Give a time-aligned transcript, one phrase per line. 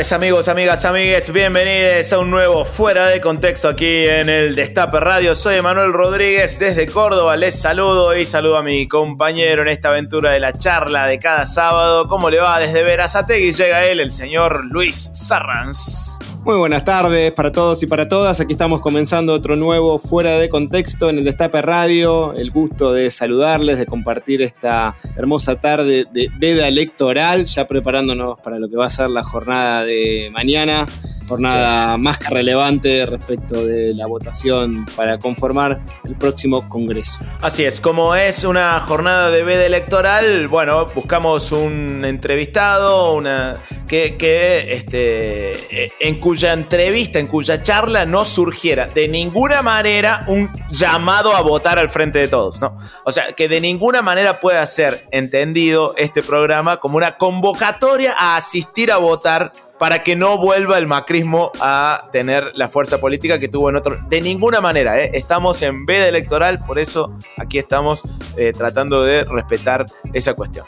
[0.00, 5.34] Amigos, amigas, amigues, bienvenidos a un nuevo Fuera de Contexto aquí en el Destape Radio.
[5.34, 10.30] Soy Emanuel Rodríguez desde Córdoba, les saludo y saludo a mi compañero en esta aventura
[10.30, 12.08] de la charla de cada sábado.
[12.08, 12.58] ¿Cómo le va?
[12.58, 16.19] Desde Verazategui llega él, el señor Luis Sarranz.
[16.42, 18.40] Muy buenas tardes para todos y para todas.
[18.40, 22.32] Aquí estamos comenzando otro nuevo Fuera de Contexto en el Destape Radio.
[22.32, 28.58] El gusto de saludarles, de compartir esta hermosa tarde de veda electoral, ya preparándonos para
[28.58, 30.86] lo que va a ser la jornada de mañana.
[31.30, 37.20] Jornada más que relevante respecto de la votación para conformar el próximo Congreso.
[37.40, 44.16] Así es, como es una jornada de veda electoral, bueno, buscamos un entrevistado, una que,
[44.16, 50.50] que este, eh, en cuya entrevista, en cuya charla no surgiera de ninguna manera un
[50.68, 52.76] llamado a votar al frente de todos, ¿no?
[53.04, 58.36] O sea, que de ninguna manera pueda ser entendido este programa como una convocatoria a
[58.36, 63.48] asistir a votar para que no vuelva el macrismo a tener la fuerza política que
[63.48, 63.98] tuvo en otro.
[64.10, 65.10] De ninguna manera, ¿eh?
[65.14, 68.02] estamos en veda electoral, por eso aquí estamos
[68.36, 70.66] eh, tratando de respetar esa cuestión.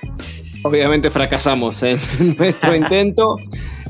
[0.64, 2.00] Obviamente fracasamos en
[2.38, 3.36] nuestro intento.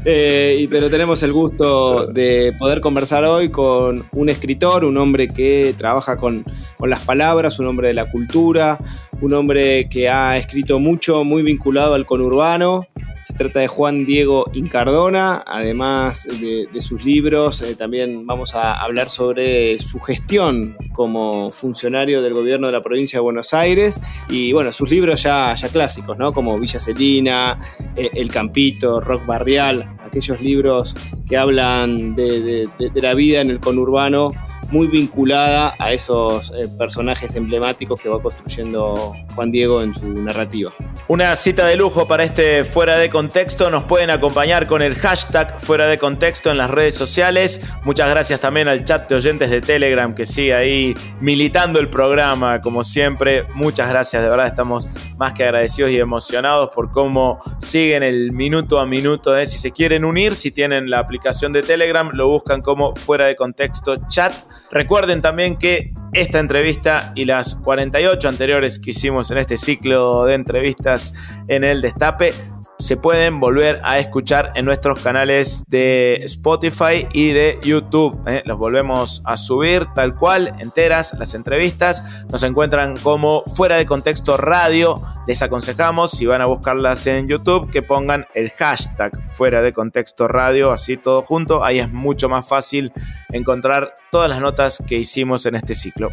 [0.04, 5.72] Eh, pero tenemos el gusto de poder conversar hoy con un escritor, un hombre que
[5.78, 6.44] trabaja con,
[6.76, 8.80] con las palabras, un hombre de la cultura,
[9.20, 12.88] un hombre que ha escrito mucho, muy vinculado al conurbano.
[13.22, 19.10] Se trata de Juan Diego Incardona, además de, sus libros, eh, también vamos a hablar
[19.10, 24.72] sobre su gestión como funcionario del gobierno de la provincia de Buenos Aires y bueno,
[24.72, 26.32] sus libros ya, ya clásicos, ¿no?
[26.32, 27.60] Como Villa Celina,
[27.96, 30.94] eh, El Campito, Rock Barrial, aquellos libros
[31.28, 34.32] que hablan de- de la vida en el conurbano
[34.72, 40.72] muy vinculada a esos eh, personajes emblemáticos que va construyendo Juan Diego en su narrativa.
[41.08, 43.70] Una cita de lujo para este Fuera de Contexto.
[43.70, 47.60] Nos pueden acompañar con el hashtag Fuera de Contexto en las redes sociales.
[47.84, 52.62] Muchas gracias también al chat de oyentes de Telegram que sigue ahí militando el programa,
[52.62, 53.44] como siempre.
[53.54, 58.78] Muchas gracias, de verdad estamos más que agradecidos y emocionados por cómo siguen el minuto
[58.78, 59.36] a minuto.
[59.36, 59.44] ¿eh?
[59.44, 63.36] Si se quieren unir, si tienen la aplicación de Telegram, lo buscan como Fuera de
[63.36, 64.32] Contexto Chat.
[64.72, 70.34] Recuerden también que esta entrevista y las 48 anteriores que hicimos en este ciclo de
[70.34, 71.12] entrevistas
[71.46, 72.32] en el Destape
[72.82, 78.20] se pueden volver a escuchar en nuestros canales de Spotify y de YouTube.
[78.26, 78.42] ¿eh?
[78.44, 82.24] Los volvemos a subir tal cual, enteras, las entrevistas.
[82.28, 85.00] Nos encuentran como fuera de contexto radio.
[85.28, 90.26] Les aconsejamos, si van a buscarlas en YouTube, que pongan el hashtag fuera de contexto
[90.26, 91.62] radio, así todo junto.
[91.64, 92.92] Ahí es mucho más fácil
[93.30, 96.10] encontrar todas las notas que hicimos en este ciclo.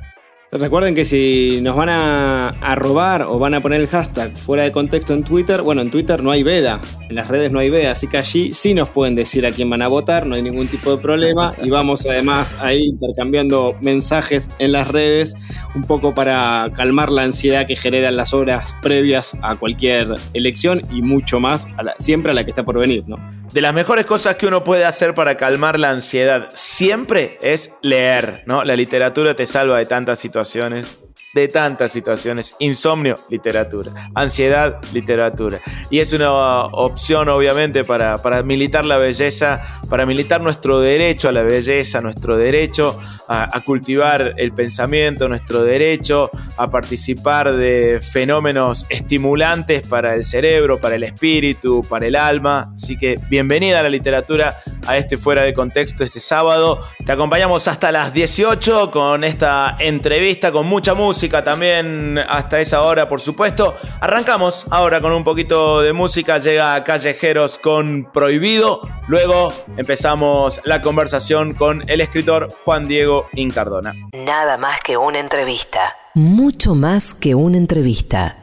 [0.52, 4.72] Recuerden que si nos van a, robar o van a poner el hashtag fuera de
[4.72, 7.92] contexto en Twitter, bueno, en Twitter no hay veda, en las redes no hay veda,
[7.92, 10.68] así que allí sí nos pueden decir a quién van a votar, no hay ningún
[10.68, 15.36] tipo de problema y vamos además ahí intercambiando mensajes en las redes
[15.76, 21.04] un poco para calmar la ansiedad que generan las horas previas a cualquier elección y
[21.04, 21.68] mucho más,
[22.00, 23.18] siempre a la que está por venir, ¿no?
[23.54, 28.44] De las mejores cosas que uno puede hacer para calmar la ansiedad siempre es leer,
[28.46, 28.64] ¿no?
[28.64, 31.00] La literatura te salva de tantas situaciones situaciones
[31.34, 32.56] de tantas situaciones.
[32.60, 33.92] Insomnio, literatura.
[34.16, 35.60] Ansiedad, literatura.
[35.90, 41.32] Y es una opción, obviamente, para, para militar la belleza, para militar nuestro derecho a
[41.32, 42.98] la belleza, nuestro derecho
[43.28, 50.80] a, a cultivar el pensamiento, nuestro derecho a participar de fenómenos estimulantes para el cerebro,
[50.80, 52.74] para el espíritu, para el alma.
[52.76, 56.80] Así que bienvenida a la literatura, a este fuera de contexto este sábado.
[57.06, 63.10] Te acompañamos hasta las 18 con esta entrevista, con mucha música también hasta esa hora,
[63.10, 63.76] por supuesto.
[64.00, 68.82] Arrancamos ahora con un poquito de música, llega Callejeros con Prohibido.
[69.08, 73.94] Luego empezamos la conversación con el escritor Juan Diego Incardona.
[74.14, 75.96] Nada más que una entrevista.
[76.14, 78.38] Mucho más que una entrevista.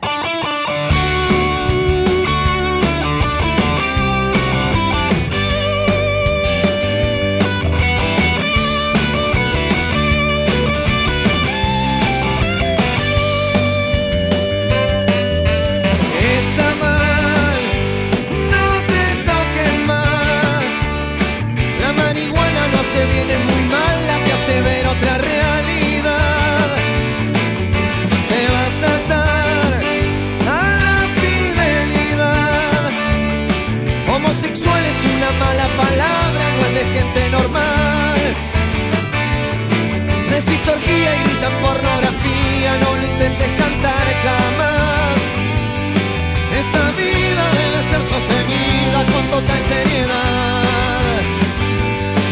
[49.45, 50.63] Seriedad.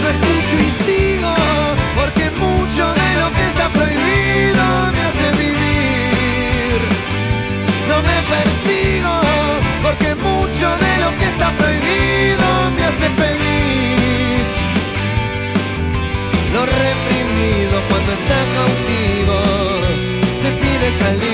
[0.03, 1.35] No escucho y sigo,
[1.97, 4.65] porque mucho de lo que está prohibido
[4.95, 6.81] me hace vivir.
[7.89, 9.21] No me persigo,
[9.83, 14.47] porque mucho de lo que está prohibido me hace feliz.
[16.55, 19.37] Lo reprimido cuando está cautivo
[20.43, 21.34] te pide salir.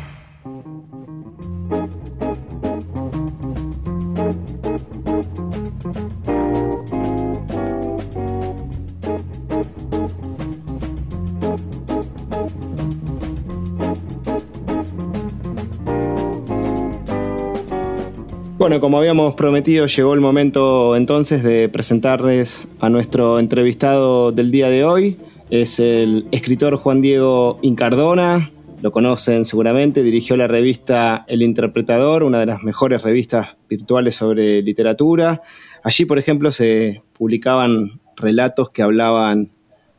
[18.91, 24.83] Como habíamos prometido, llegó el momento entonces de presentarles a nuestro entrevistado del día de
[24.83, 25.15] hoy.
[25.49, 32.41] es el escritor Juan Diego Incardona, lo conocen seguramente, dirigió la revista El Interpretador, una
[32.41, 35.41] de las mejores revistas virtuales sobre literatura.
[35.83, 39.51] Allí, por ejemplo, se publicaban relatos que hablaban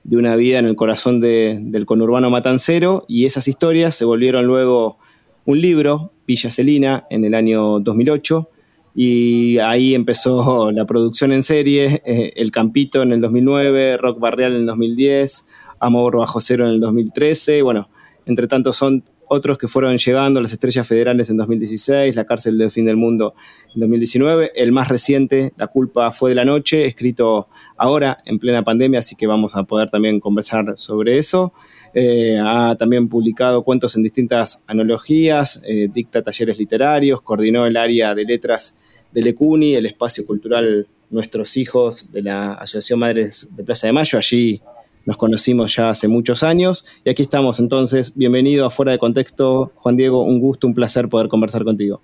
[0.04, 4.98] de una vida en el corazón del conurbano matancero y esas historias se volvieron luego
[5.46, 8.50] un libro, Villa Celina, en el año 2008
[8.94, 14.52] y ahí empezó la producción en serie, eh, El Campito en el 2009, Rock Barrial
[14.52, 15.48] en el 2010,
[15.80, 17.88] Amor Bajo Cero en el 2013, bueno,
[18.26, 22.70] entre tanto son otros que fueron llegando, las Estrellas Federales en 2016, La Cárcel del
[22.70, 23.34] Fin del Mundo
[23.74, 27.48] en 2019, el más reciente, La Culpa fue de la Noche, escrito
[27.78, 31.54] ahora en plena pandemia, así que vamos a poder también conversar sobre eso.
[31.94, 38.14] Eh, ha también publicado cuentos en distintas analogías, eh, dicta talleres literarios, coordinó el área
[38.14, 38.76] de letras
[39.12, 44.18] del ECUNI, el espacio cultural Nuestros Hijos de la Asociación Madres de Plaza de Mayo.
[44.18, 44.62] Allí
[45.04, 48.12] nos conocimos ya hace muchos años y aquí estamos entonces.
[48.16, 50.24] Bienvenido a Fuera de Contexto, Juan Diego.
[50.24, 52.00] Un gusto, un placer poder conversar contigo.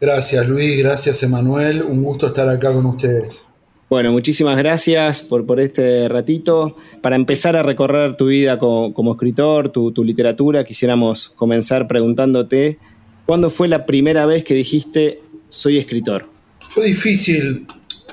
[0.00, 1.82] Gracias Luis, gracias Emanuel.
[1.82, 3.48] Un gusto estar acá con ustedes.
[3.90, 6.76] Bueno, muchísimas gracias por, por este ratito.
[7.00, 12.78] Para empezar a recorrer tu vida como, escritor, tu, literatura, quisiéramos comenzar preguntándote,
[13.24, 16.26] ¿cuándo fue la primera vez que dijiste soy escritor?
[16.68, 17.66] Fue difícil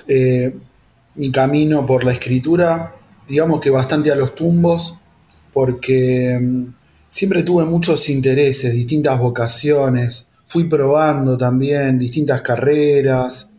[0.08, 0.56] eh,
[1.16, 2.96] mi camino por la escritura,
[3.28, 4.96] digamos que bastante a los tumbos,
[5.54, 6.74] porque mm,
[7.08, 13.52] siempre tuve muchos intereses, distintas vocaciones, fui probando también distintas carreras,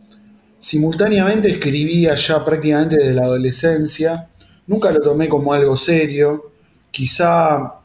[0.59, 4.27] Simultáneamente escribía ya prácticamente desde la adolescencia,
[4.65, 6.51] nunca lo tomé como algo serio,
[6.89, 7.75] quizá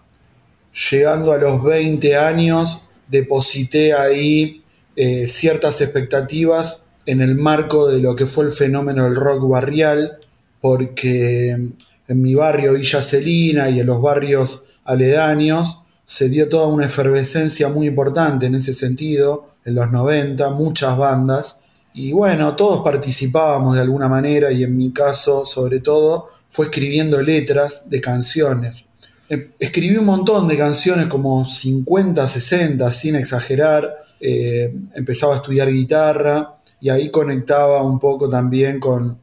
[0.91, 4.65] llegando a los 20 años deposité ahí
[4.97, 10.19] eh, ciertas expectativas en el marco de lo que fue el fenómeno del rock barrial,
[10.63, 16.87] porque en mi barrio Villa Celina y en los barrios aledaños se dio toda una
[16.87, 21.63] efervescencia muy importante en ese sentido, en los 90, muchas bandas,
[21.95, 27.21] y bueno, todos participábamos de alguna manera y en mi caso, sobre todo, fue escribiendo
[27.21, 28.87] letras de canciones.
[29.29, 33.95] Em, escribí un montón de canciones, como 50, 60, sin exagerar.
[34.21, 39.19] Eh, empezaba a estudiar guitarra y ahí conectaba un poco también con,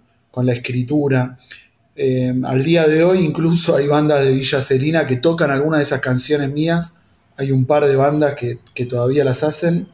[0.45, 1.37] la escritura.
[1.95, 5.83] Em, al día de hoy incluso hay bandas de Villa Serina que tocan algunas de
[5.83, 6.93] esas canciones mías.
[7.37, 9.89] Hay un par de bandas que, que todavía las hacen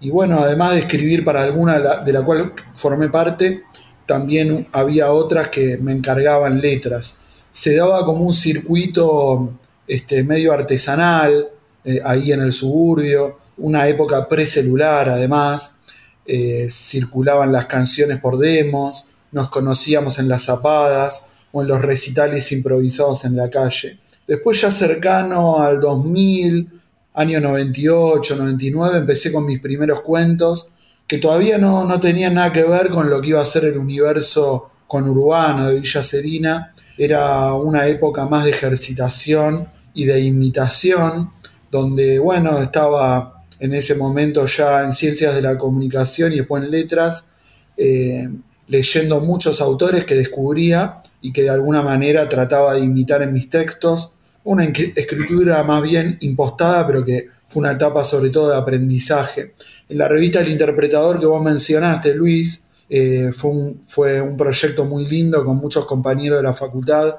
[0.00, 3.62] y bueno, además de escribir para alguna de la cual formé parte,
[4.06, 7.16] también había otras que me encargaban letras.
[7.52, 11.50] Se daba como un circuito este, medio artesanal,
[11.84, 15.80] eh, ahí en el suburbio, una época precelular además,
[16.26, 22.52] eh, circulaban las canciones por demos, nos conocíamos en las zapadas o en los recitales
[22.52, 23.98] improvisados en la calle.
[24.26, 26.68] Después ya cercano al 2000,
[27.14, 30.70] año 98, 99, empecé con mis primeros cuentos,
[31.06, 33.76] que todavía no, no tenían nada que ver con lo que iba a ser el
[33.76, 36.72] universo conurbano de Villa Serina.
[36.96, 41.32] Era una época más de ejercitación y de imitación,
[41.70, 46.70] donde, bueno, estaba en ese momento ya en ciencias de la comunicación y después en
[46.70, 47.30] letras,
[47.76, 48.28] eh,
[48.70, 53.50] leyendo muchos autores que descubría y que de alguna manera trataba de imitar en mis
[53.50, 59.54] textos una escritura más bien impostada, pero que fue una etapa sobre todo de aprendizaje.
[59.88, 64.84] En la revista El Interpretador que vos mencionaste, Luis, eh, fue, un, fue un proyecto
[64.84, 67.16] muy lindo con muchos compañeros de la facultad.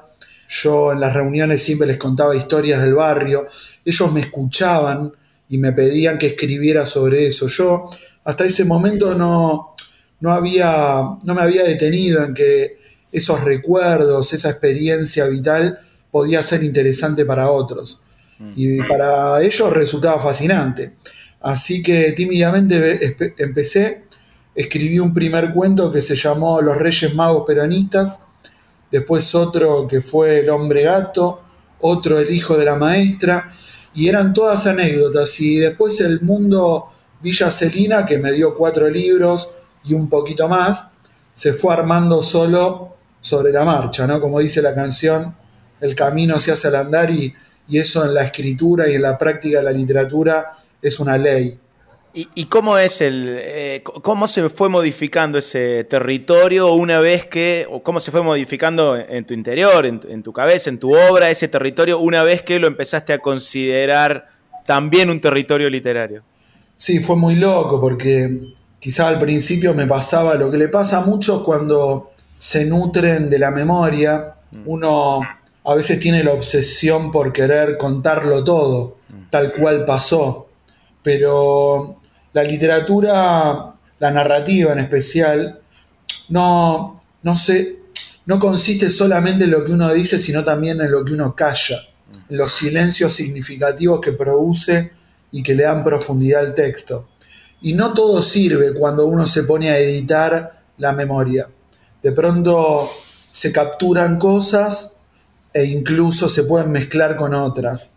[0.48, 3.46] Yo en las reuniones siempre les contaba historias del barrio.
[3.84, 5.12] Ellos me escuchaban
[5.50, 7.46] y me pedían que escribiera sobre eso.
[7.46, 7.84] Yo
[8.24, 9.71] hasta ese momento no,
[10.22, 12.78] no, había, no me había detenido en que
[13.10, 15.78] esos recuerdos, esa experiencia vital
[16.12, 18.00] podía ser interesante para otros.
[18.38, 18.52] Mm.
[18.54, 20.94] Y para ellos resultaba fascinante.
[21.40, 24.04] Así que tímidamente empecé,
[24.54, 28.20] escribí un primer cuento que se llamó Los Reyes Magos Peronistas,
[28.92, 31.42] después otro que fue El Hombre Gato,
[31.80, 33.48] otro El Hijo de la Maestra,
[33.92, 35.40] y eran todas anécdotas.
[35.40, 36.86] Y después el mundo
[37.20, 39.50] Villa Celina, que me dio cuatro libros
[39.84, 40.90] y un poquito más,
[41.34, 44.20] se fue armando solo sobre la marcha, ¿no?
[44.20, 45.34] Como dice la canción,
[45.80, 47.34] el camino se hace al andar y,
[47.70, 50.50] eso en la escritura y en la práctica de la literatura
[50.82, 51.58] es una ley.
[52.12, 57.82] ¿Y, cómo es el, eh, cómo se fue modificando ese territorio una vez que, o
[57.82, 61.98] cómo se fue modificando en tu interior, en, tu cabeza, en tu obra, ese territorio
[61.98, 64.28] una vez que lo empezaste a considerar
[64.66, 66.22] también un territorio literario?
[66.76, 68.28] Sí, fue muy loco porque
[68.82, 73.38] quizá al principio me pasaba lo que le pasa a muchos cuando se nutren de
[73.38, 74.34] la memoria.
[74.50, 74.62] Mm.
[74.66, 75.20] Uno
[75.64, 78.96] a veces tiene la obsesión por querer contarlo todo,
[79.30, 80.48] tal cual pasó.
[81.00, 81.94] Pero
[82.32, 85.60] la literatura, la narrativa en especial,
[86.30, 87.78] no, no, se,
[88.26, 91.78] no consiste solamente en lo que uno dice, sino también en lo que uno calla,
[92.28, 94.90] en los silencios significativos que produce
[95.30, 97.06] y que le dan profundidad al texto.
[97.62, 101.48] Y no todo sirve cuando uno se pone a editar la memoria.
[102.02, 102.88] De pronto
[103.30, 104.96] se capturan cosas
[105.54, 107.92] e incluso se pueden mezclar con otras.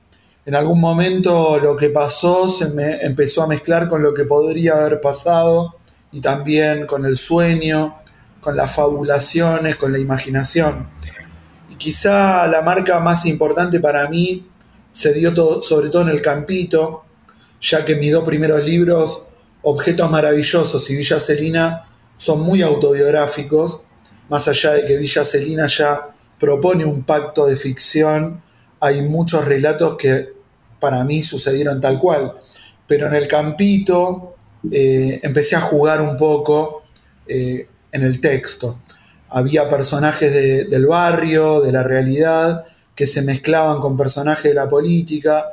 [0.45, 4.73] En algún momento lo que pasó se me empezó a mezclar con lo que podría
[4.73, 5.75] haber pasado
[6.11, 7.97] y también con el sueño,
[8.41, 10.87] con las fabulaciones, con la imaginación.
[11.71, 14.45] Y quizá la marca más importante para mí
[14.91, 17.03] se dio sobre todo en el campito,
[17.59, 19.23] ya que mis dos primeros libros,
[19.67, 23.81] Objetos Maravillosos y Villa Celina, son muy autobiográficos,
[24.29, 28.41] más allá de que Villa Celina ya propone un pacto de ficción,
[28.79, 30.33] hay muchos relatos que
[30.79, 32.33] para mí sucedieron tal cual.
[32.87, 34.35] Pero en el campito
[34.71, 36.83] eh, empecé a jugar un poco
[37.27, 38.79] eh, en el texto.
[39.29, 45.43] Había personajes del barrio, de la realidad, que se mezclaban con personajes de la política.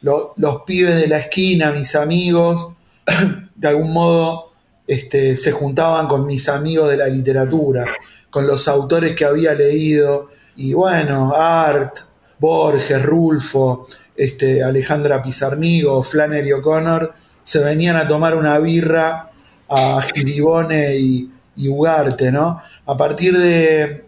[0.00, 2.70] los pibes de la esquina, mis amigos,
[3.58, 4.52] de algún modo
[4.86, 7.84] este, se juntaban con mis amigos de la literatura,
[8.30, 10.28] con los autores que había leído.
[10.56, 11.98] Y bueno, Art,
[12.38, 13.86] Borges, Rulfo,
[14.16, 17.12] este, Alejandra Pizarnigo, Flannery O'Connor,
[17.42, 19.30] se venían a tomar una birra
[19.68, 21.30] a Giribone y,
[21.68, 22.56] Ugarte, ¿no?
[22.86, 24.06] A partir de,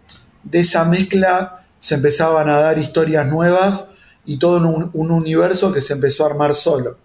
[0.53, 3.89] esa mezcla se empezaban a dar historias nuevas
[4.25, 6.97] y todo un universo que se empezó a armar solo.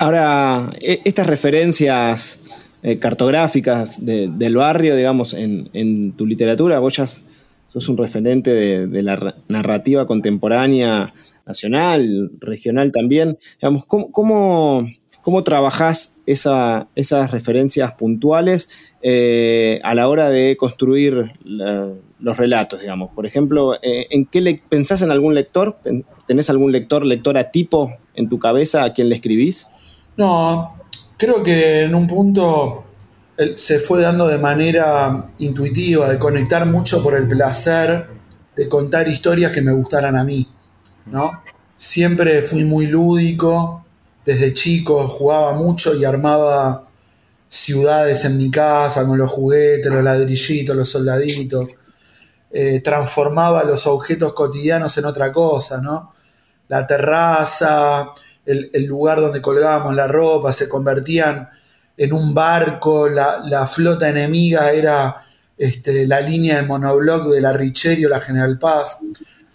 [0.00, 2.40] Ahora, e, estas referencias
[2.82, 9.34] eh, cartográficas del barrio, digamos, en, tu literatura, vos ya sos un referente de la
[9.48, 11.12] narrativa contemporánea
[11.44, 13.38] nacional, regional también.
[13.60, 14.88] Digamos, ¿cómo,
[15.20, 18.70] cómo, trabajás esas referencias puntuales
[19.02, 23.12] eh, a la hora de construir los relatos, digamos?
[23.14, 25.76] Por ejemplo, eh, ¿en qué pensás en algún lector?
[26.26, 29.66] ¿Tenés algún lector, lectora tipo en tu cabeza a quien le escribís?
[30.20, 30.76] No,
[31.16, 32.84] creo que en un punto
[33.56, 38.06] se fue dando de manera intuitiva, de conectar mucho por el placer
[38.54, 40.46] de contar historias que me gustaran a mí.
[41.06, 41.42] ¿no?
[41.74, 43.86] Siempre fui muy lúdico,
[44.22, 46.82] desde chico jugaba mucho y armaba
[47.48, 51.64] ciudades en mi casa con los juguetes, los ladrillitos, los soldaditos.
[52.50, 56.12] Eh, transformaba los objetos cotidianos en otra cosa, ¿no?
[56.68, 58.12] La terraza,
[58.46, 61.48] el, lugar donde colgábamos la ropa, se convertían
[61.96, 65.26] en un barco, la, flota enemiga era
[65.56, 69.00] este, la línea de monobloc de la Richerio, la General Paz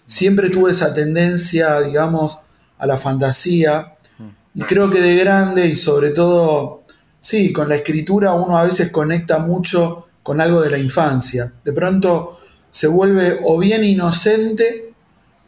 [0.06, 2.40] siempre tuve esa tendencia, digamos,
[2.78, 3.94] a la fantasía.
[4.54, 6.84] Y creo que de grande y sobre todo,
[7.20, 11.52] sí, con la escritura uno a veces conecta mucho con algo de la infancia.
[11.62, 12.38] De pronto
[12.70, 14.92] se vuelve o bien inocente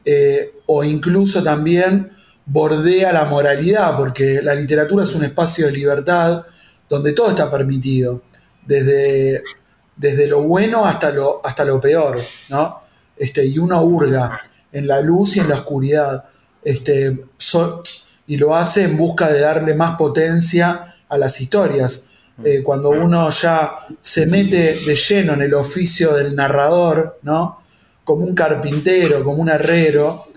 [0.05, 2.11] eh, o incluso también
[2.49, 6.43] bordea la moralidad, porque la literatura es un espacio de libertad
[6.89, 8.23] donde todo está permitido,
[8.67, 9.43] desde,
[9.95, 12.81] desde lo bueno hasta lo, hasta lo peor, ¿no?
[13.17, 14.41] Este, y uno hurga
[14.73, 16.25] en la luz y en la oscuridad.
[16.63, 17.19] Este,
[18.27, 22.05] y lo hace en busca de darle más potencia a las historias.
[22.45, 27.63] Eh, cuando uno ya se mete de lleno en el oficio del narrador, ¿no?
[28.05, 30.28] Como un carpintero, como un herrero,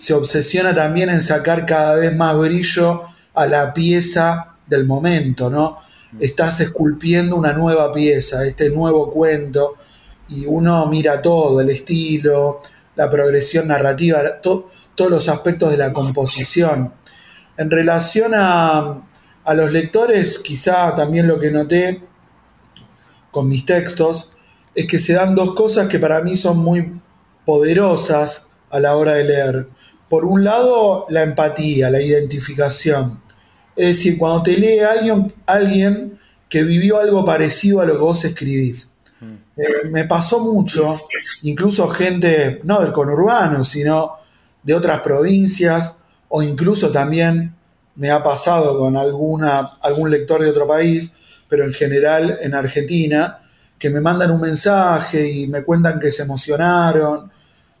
[0.00, 3.02] se obsesiona también en sacar cada vez más brillo
[3.34, 5.76] a la pieza del momento, ¿no?
[6.18, 9.74] Estás esculpiendo una nueva pieza, este nuevo cuento,
[10.26, 12.62] y uno mira todo, el estilo,
[12.96, 16.94] la progresión narrativa, todos los aspectos de la composición.
[17.58, 19.06] En relación a,
[19.44, 22.02] a los lectores, quizá también lo que noté
[23.30, 24.32] con mis textos
[24.74, 26.98] es que se dan dos cosas que para mí son muy
[27.44, 29.68] poderosas a la hora de leer.
[30.10, 33.22] Por un lado, la empatía, la identificación.
[33.76, 36.18] Es decir, cuando te lee alguien, alguien
[36.48, 38.90] que vivió algo parecido a lo que vos escribís.
[39.56, 41.00] Eh, me pasó mucho,
[41.42, 44.14] incluso gente, no del conurbano, sino
[44.64, 47.54] de otras provincias, o incluso también
[47.94, 51.12] me ha pasado con alguna, algún lector de otro país,
[51.48, 53.38] pero en general en Argentina,
[53.78, 57.30] que me mandan un mensaje y me cuentan que se emocionaron,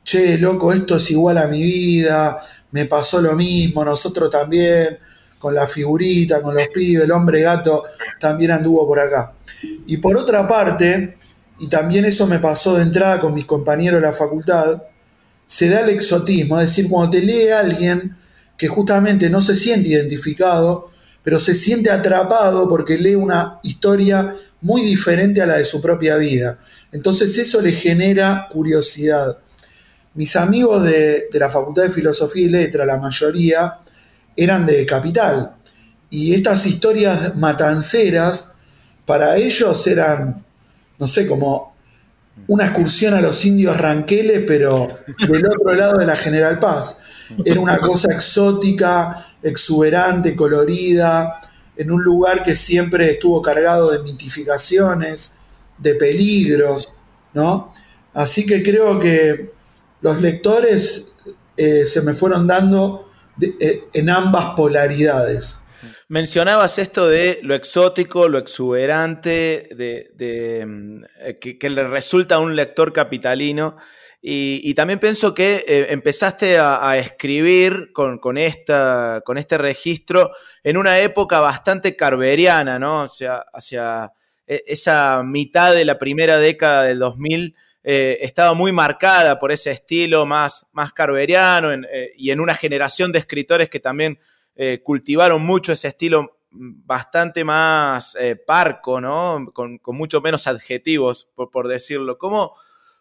[0.02, 2.38] che, loco, esto es igual a mi vida,
[2.72, 4.98] me pasó lo mismo, nosotros también,
[5.38, 7.84] con la figurita, con los pibes, el hombre gato
[8.18, 9.32] también anduvo por acá.
[9.86, 11.16] Y por otra parte,
[11.58, 14.82] y también eso me pasó de entrada con mis compañeros de la facultad,
[15.46, 18.14] se da el exotismo, es decir, cuando te lee alguien
[18.56, 20.88] que justamente no se siente identificado,
[21.22, 26.16] pero se siente atrapado porque lee una historia muy diferente a la de su propia
[26.16, 26.58] vida.
[26.92, 29.38] Entonces eso le genera curiosidad.
[30.14, 33.78] Mis amigos de, la Facultad de Filosofía y Letra, la mayoría,
[34.36, 35.54] eran de Capital.
[36.10, 38.52] Y estas historias matanceras,
[39.06, 40.44] para ellos eran,
[40.98, 41.74] no sé, como
[42.48, 44.88] una excursión a los indios Ranqueles, pero
[45.28, 46.96] del otro lado de la General Paz.
[47.44, 51.40] Era una cosa exótica, exuberante, colorida,
[51.76, 55.34] en un lugar que siempre estuvo cargado de mitificaciones,
[55.78, 56.92] de peligros,
[57.32, 57.72] ¿no?
[58.12, 59.52] Así que creo que
[60.00, 61.14] los lectores
[61.56, 63.06] eh, se me fueron dando
[63.40, 65.60] eh, en ambas polaridades.
[66.08, 72.56] Mencionabas esto de lo exótico, lo exuberante, de, mm, eh, que, le resulta a un
[72.56, 73.76] lector capitalino.
[74.22, 80.32] Y, también pienso que empezaste a, escribir con, esta, con este registro
[80.62, 83.04] en una época bastante carberiana, ¿no?
[83.04, 84.12] O sea, hacia
[84.46, 90.26] esa mitad de la primera década del 2000 eh, estaba muy marcada por ese estilo
[90.26, 91.70] más, más carberiano
[92.16, 94.18] y en una generación de escritores que también
[94.62, 99.46] eh, cultivaron mucho ese estilo bastante más eh, parco, ¿no?
[99.54, 102.18] Con, mucho menos adjetivos, por, decirlo.
[102.18, 102.54] ¿Cómo,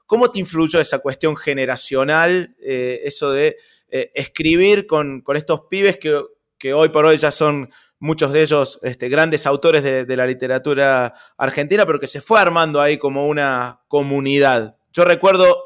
[0.05, 3.57] ¿Cómo, te influyó esa cuestión generacional, eh, eso de
[3.89, 9.45] escribir con, estos pibes que, hoy por hoy ya son muchos de ellos este, grandes
[9.45, 14.77] autores de, de, la literatura argentina, pero que se fue armando ahí como una comunidad?
[14.91, 15.65] Yo recuerdo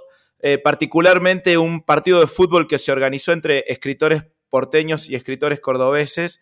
[0.61, 6.39] particularmente un partido de fútbol que se organizó entre escritores porteños y escritores cordobeses,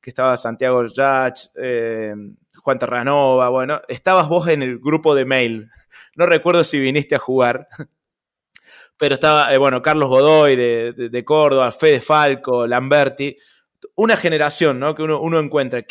[0.00, 2.14] que estaba Santiago Yach, eh,
[2.56, 5.68] Juan Terranova, bueno, estabas vos en el grupo de mail.
[6.16, 7.68] No recuerdo si viniste a jugar,
[8.96, 13.36] pero estaba, eh, bueno, Carlos Godoy de, de, Córdoba, Fede Falco, Lamberti,
[13.94, 14.94] una generación ¿no?
[14.94, 15.84] que uno, encuentra.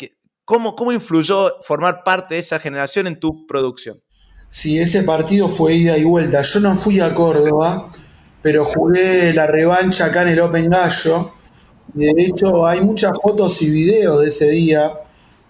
[0.44, 4.02] ¿Cómo, ¿Cómo influyó formar parte de esa generación en tu producción?
[4.48, 6.42] Sí, ese partido fue ida y vuelta.
[6.42, 7.88] Yo no fui a Córdoba,
[8.42, 11.32] pero jugué la revancha acá en el Open Gallo
[11.94, 14.92] de hecho, hay muchas fotos y videos de ese día.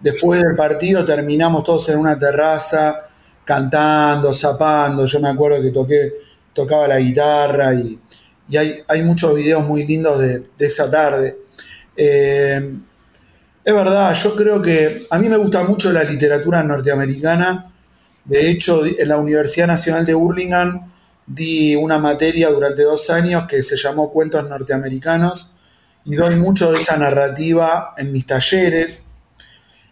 [0.01, 2.99] Después del partido terminamos todos en una terraza
[3.45, 5.05] cantando, zapando.
[5.05, 6.13] Yo me acuerdo que toqué,
[6.53, 7.99] tocaba la guitarra y,
[8.57, 11.39] hay, muchos videos muy lindos de, esa tarde.
[11.97, 12.79] Eh,
[13.63, 17.65] es verdad, yo creo que a mí me gusta mucho la literatura norteamericana.
[18.25, 20.81] De hecho, en la Universidad Nacional de Burlingame
[21.27, 25.51] di una materia durante dos años que se llamó Cuentos Norteamericanos
[26.05, 29.05] y doy mucho de esa narrativa en mis talleres.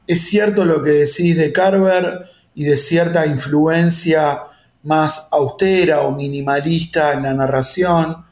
[0.06, 2.22] Es cierto lo que decís de Carver
[2.54, 4.44] y de cierta influencia
[4.82, 8.24] más austera o minimalista en la narración.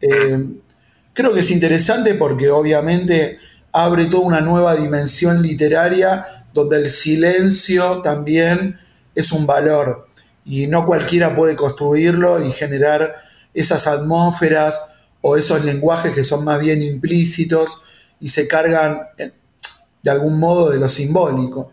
[0.00, 0.38] Eh,
[1.18, 3.38] creo que es interesante porque obviamente
[3.72, 8.76] abre toda una nueva dimensión literaria donde el silencio también
[9.16, 10.06] es un valor
[10.44, 13.14] y no cualquiera puede construirlo y generar
[13.52, 14.80] esas atmósferas
[15.20, 20.78] o esos lenguajes que son más bien implícitos y se cargan de algún modo de
[20.78, 21.72] lo simbólico.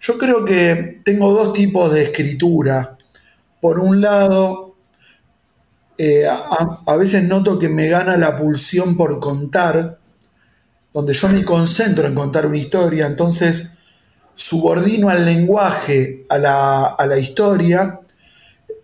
[0.00, 2.98] Yo creo que tengo dos tipos de escritura.
[3.60, 4.73] Por un lado,
[5.98, 9.98] eh, a, veces noto que me gana la pulsión por contar,
[10.92, 13.70] donde yo me concentro en contar una historia, entonces
[14.34, 18.00] subordino al lenguaje a la, a la historia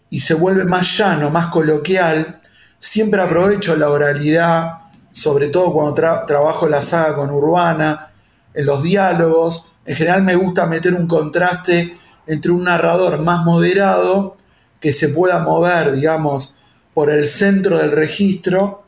[0.08, 2.40] y se vuelve más llano, más coloquial,
[2.82, 4.78] Siempre aprovecho la oralidad,
[5.12, 8.06] sobre todo cuando trabajo la saga con Urbana,
[8.54, 9.66] en los diálogos.
[9.84, 11.94] En general me gusta meter un contraste
[12.26, 14.38] entre un narrador más moderado,
[14.80, 16.54] que se pueda mover, digamos,
[16.94, 18.84] por el centro del registro,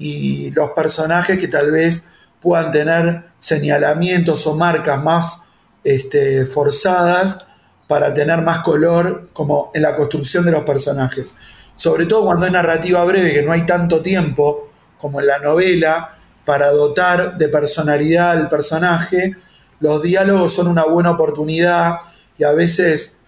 [0.00, 2.04] y los personajes que tal vez
[2.40, 5.42] puedan tener señalamientos o marcas más
[5.84, 7.38] este, forzadas
[7.86, 11.34] para tener más color como en la construcción de los personajes.
[11.74, 16.16] Sobre todo cuando es narrativa breve, que no hay tanto tiempo como en la novela
[16.46, 19.34] para dotar de personalidad al personaje,
[19.80, 21.96] los diálogos son una buena oportunidad
[22.38, 23.18] y a veces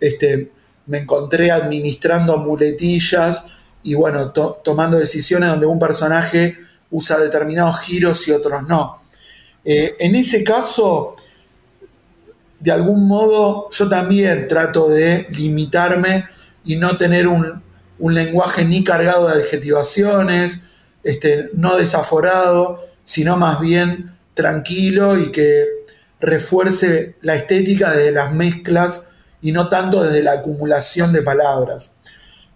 [0.00, 0.50] este,
[0.86, 3.44] me encontré administrando muletillas
[3.82, 6.56] y bueno, tomando decisiones donde un personaje
[6.90, 8.96] usa determinados giros y otros no.
[9.64, 11.16] Eh, en ese caso,
[12.60, 16.24] de algún modo, yo también trato de limitarme
[16.64, 17.62] y no tener un,
[17.98, 25.66] un lenguaje ni cargado de adjetivaciones, este, no desaforado, sino más bien tranquilo y que
[26.20, 31.96] refuerce la estética desde las mezclas y no tanto desde la acumulación de palabras.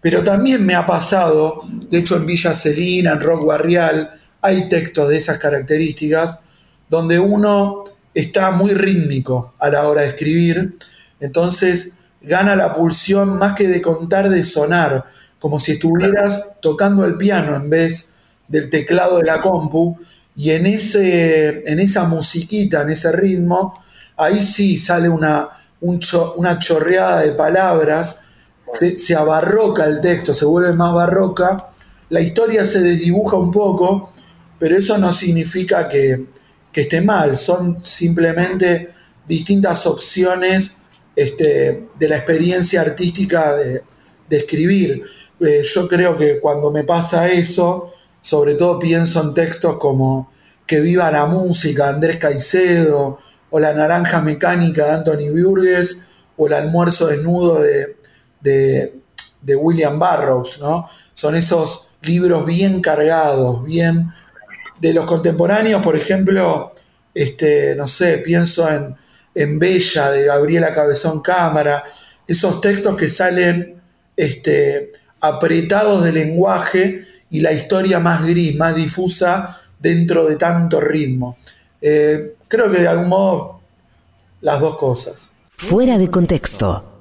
[0.00, 5.08] Pero también me ha pasado, de hecho en Villa Celina, en Rock Barrial, hay textos
[5.08, 6.40] de esas características,
[6.88, 10.76] donde uno está muy rítmico a la hora de escribir,
[11.20, 15.04] entonces gana la pulsión más que de contar, de sonar,
[15.38, 18.08] como si estuvieras tocando el piano en vez
[18.48, 19.96] del teclado de la compu,
[20.34, 23.74] y en, ese, en esa musiquita, en ese ritmo,
[24.16, 25.48] ahí sí sale una,
[25.80, 28.22] una chorreada de palabras,
[28.72, 31.68] se, abarroca el texto, se vuelve más barroca,
[32.08, 34.10] la historia se desdibuja un poco,
[34.58, 36.26] pero eso no significa que,
[36.72, 38.90] esté mal, son simplemente
[39.26, 40.76] distintas opciones
[41.16, 43.82] este, de la experiencia artística de,
[44.28, 45.02] escribir.
[45.40, 50.30] Eh, yo creo que cuando me pasa eso, sobre todo pienso en textos como
[50.66, 53.16] Que viva la música, Andrés Caicedo,
[53.50, 55.96] o La Naranja Mecánica de Anthony Burgess,
[56.36, 57.95] o El Almuerzo Desnudo de,
[58.46, 60.88] de, William Burroughs, ¿no?
[61.14, 64.10] Son esos libros bien cargados, bien...
[64.78, 66.74] De los contemporáneos, por ejemplo,
[67.14, 68.94] este, no sé, pienso en,
[69.34, 71.82] en Bella de Gabriela Cabezón Cámara,
[72.28, 73.80] esos textos que salen
[74.16, 81.36] este, apretados de lenguaje y la historia más gris, más difusa dentro de tanto ritmo.
[81.80, 83.60] Eh, creo que de algún modo
[84.40, 85.30] las dos cosas.
[85.56, 86.95] Fuera de contexto.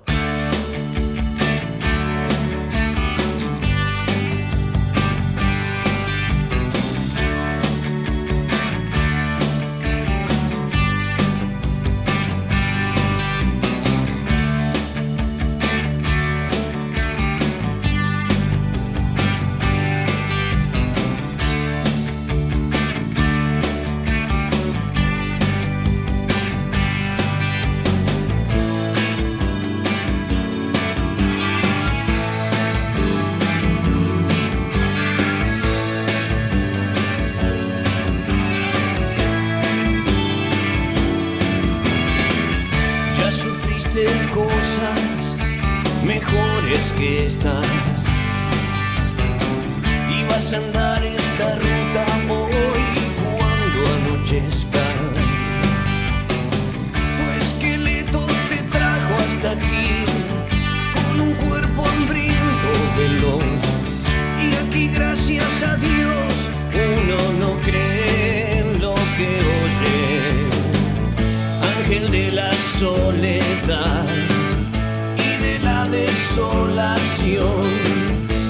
[73.68, 77.66] y de la desolación.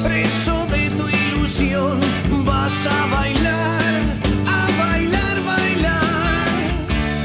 [0.04, 2.00] Preso de tu ilusión,
[2.44, 3.94] vas a bailar,
[4.46, 6.50] a bailar, bailar.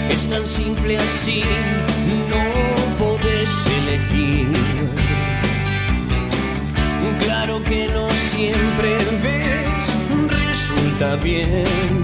[0.08, 1.42] Es tan simple así,
[2.30, 2.44] no
[3.04, 3.50] podés
[3.80, 4.52] elegir.
[7.24, 9.92] Claro que no siempre ves,
[10.28, 11.99] resulta bien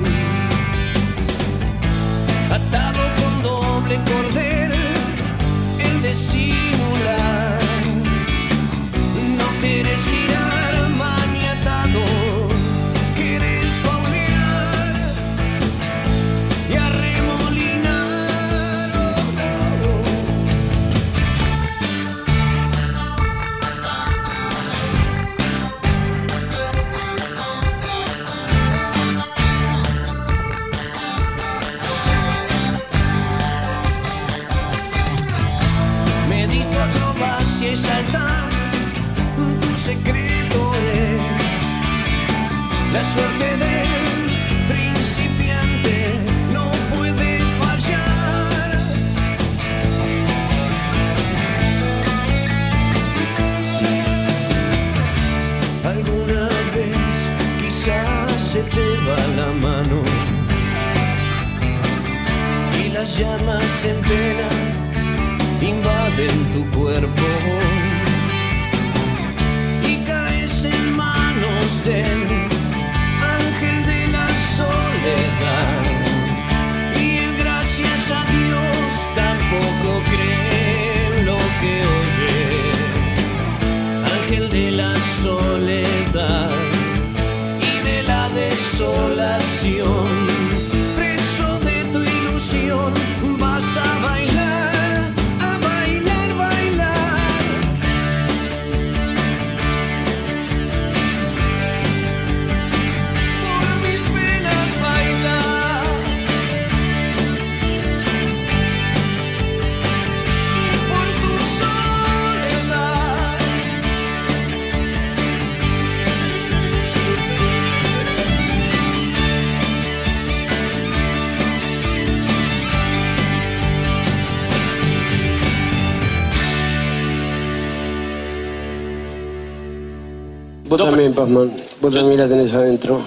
[130.77, 131.51] Vos también, Pazman.
[131.81, 133.01] Vos también la tenés adentro.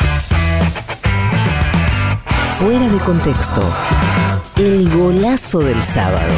[2.58, 3.62] Fuera de contexto.
[4.58, 6.32] El golazo del sábado.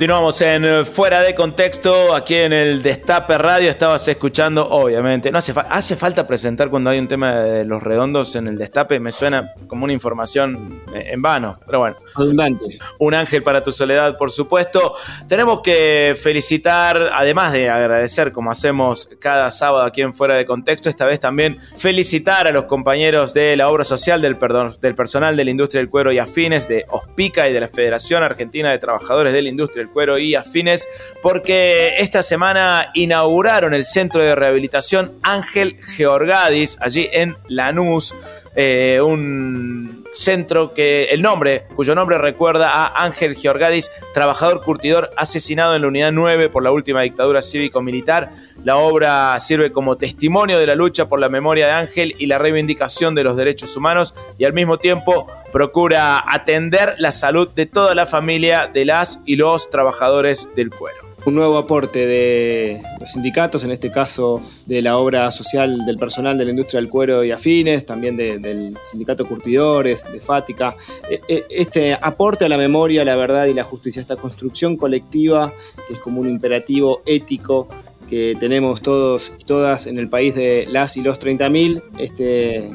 [0.00, 3.68] Continuamos en eh, Fuera de Contexto, aquí en el Destape Radio.
[3.68, 5.30] Estabas escuchando, obviamente.
[5.30, 8.56] No hace, fa- hace falta presentar cuando hay un tema de los redondos en el
[8.56, 8.98] Destape.
[8.98, 11.96] Me suena como una información eh, en vano, pero bueno.
[12.16, 12.78] Redundante.
[12.98, 14.94] Un ángel para tu soledad, por supuesto.
[15.28, 20.88] Tenemos que felicitar, además de agradecer como hacemos cada sábado aquí en Fuera de Contexto,
[20.88, 25.36] esta vez también felicitar a los compañeros de la obra social del, perdón, del personal
[25.36, 28.78] de la industria del cuero y afines, de OSPICA y de la Federación Argentina de
[28.78, 30.88] Trabajadores de la Industria del Cuero y afines,
[31.22, 38.14] porque esta semana inauguraron el centro de rehabilitación Ángel Georgadis, allí en Lanús.
[38.56, 45.74] Eh, un centro que el nombre, cuyo nombre recuerda a Ángel Georgadis, trabajador curtidor asesinado
[45.74, 48.32] en la unidad 9 por la última dictadura cívico-militar.
[48.64, 52.38] La obra sirve como testimonio de la lucha por la memoria de Ángel y la
[52.38, 57.94] reivindicación de los derechos humanos y al mismo tiempo procura atender la salud de toda
[57.94, 61.09] la familia de las y los trabajadores del cuero.
[61.26, 66.38] Un nuevo aporte de los sindicatos, en este caso de la obra social del personal
[66.38, 70.76] de la industria del cuero y afines, también de- del sindicato Curtidores, de Fática.
[71.10, 75.52] E- e- Este aporte a la memoria, la verdad y la justicia, esta construcción colectiva,
[75.86, 77.68] que es como un imperativo ético
[78.08, 82.68] que tenemos todos y todas en el país de las y los 30.000, este,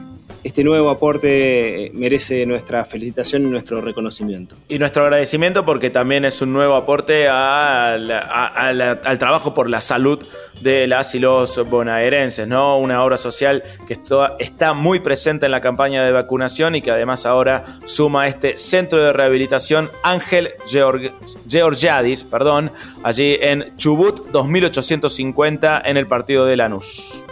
[0.46, 4.56] este nuevo aporte eh, merece nuestra felicitación y nuestro reconocimiento.
[4.70, 10.24] Y nuestro agradecimiento porque también es un nuevo aporte al trabajo por la salud
[10.62, 12.78] de las y los bonaerenses, ¿no?
[12.78, 13.98] Una obra social que
[14.40, 19.04] está muy presente en la campaña de vacunación y que además ahora suma este centro
[19.04, 21.12] de rehabilitación Ángel Georg-
[21.50, 22.72] Georgiadis, perdón,
[23.04, 27.25] allí en Chubut 2850 en el partido de Lanús.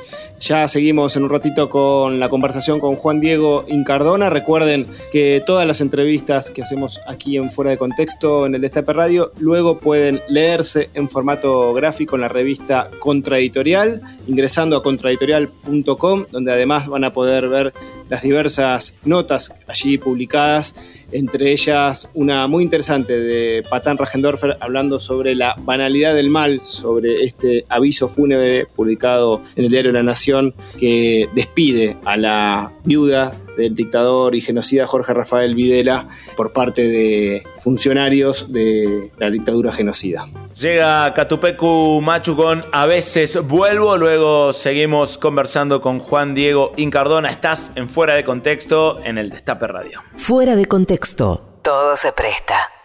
[0.44, 4.30] Ya seguimos en un ratito con la conversación con Juan Diego Incardona.
[4.30, 8.92] Recuerden que todas las entrevistas que hacemos aquí en Fuera de Contexto en el Destape
[8.92, 16.52] Radio luego pueden leerse en formato gráfico en la revista Contraeditorial, ingresando a contraeditorial.com, donde
[16.52, 17.72] además van a poder ver
[18.14, 25.34] las diversas notas allí publicadas, entre ellas una muy interesante de Patán Rajendorfer hablando sobre
[25.34, 31.28] la banalidad del mal, sobre este aviso fúnebre publicado en el diario La Nación que
[31.34, 38.52] despide a la viuda del dictador y genocida Jorge Rafael Videla por parte de funcionarios
[38.52, 40.28] de la dictadura genocida.
[40.60, 47.30] Llega Catupecu Machu con A veces vuelvo, luego seguimos conversando con Juan Diego Incardona.
[47.30, 50.02] Estás en Fuera de Contexto en el Destape Radio.
[50.16, 51.42] Fuera de contexto.
[51.62, 52.83] Todo se presta.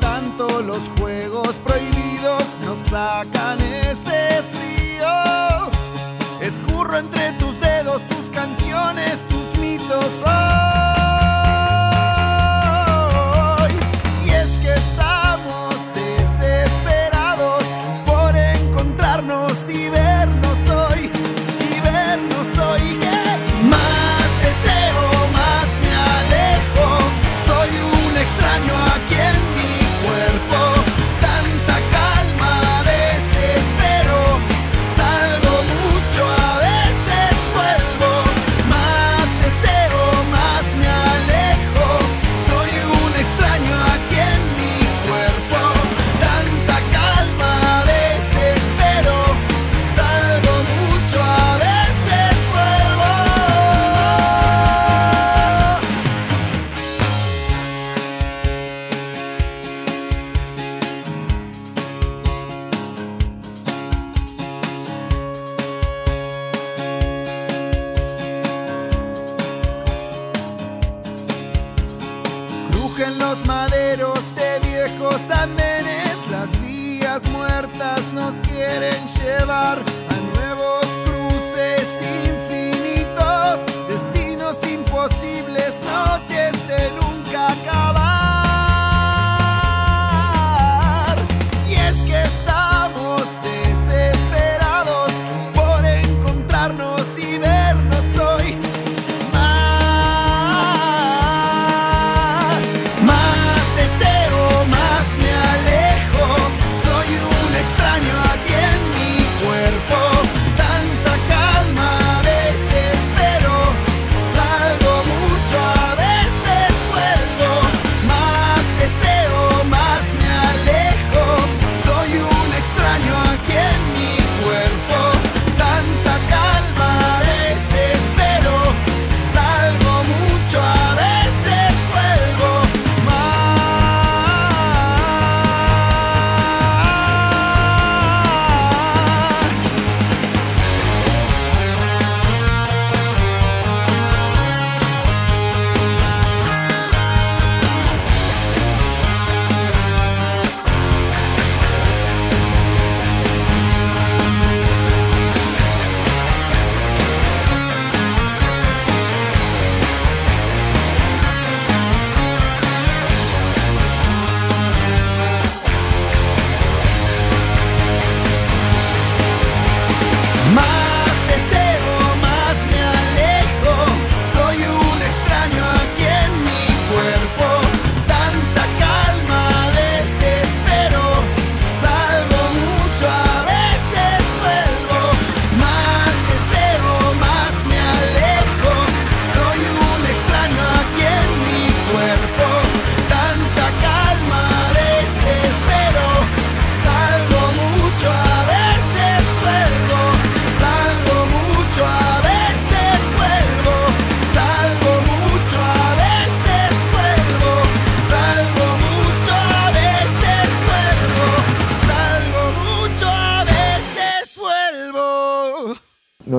[0.00, 5.70] Tanto, los juegos prohibidos nos sacan ese frío.
[6.40, 10.93] Escurro entre tus dedos tus canciones, tus mitos hoy.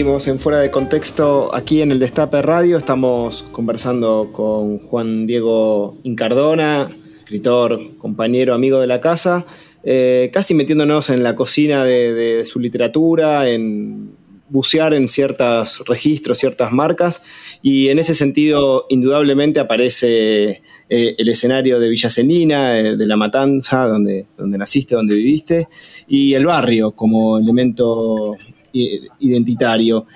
[0.00, 2.78] En Fuera de Contexto aquí en el Destape Radio.
[2.78, 9.44] Estamos conversando con Juan Diego Incardona, escritor, compañero, amigo de la casa,
[9.84, 14.12] eh, casi metiéndonos en la cocina de, su literatura, en
[14.48, 17.22] bucear en ciertos registros, ciertas marcas,
[17.60, 23.18] y en ese sentido, indudablemente aparece eh, el escenario de Villa Celina, eh, de La
[23.18, 25.68] Matanza, donde, donde naciste, donde viviste,
[26.08, 28.38] y el barrio como elemento
[28.72, 30.06] identitario.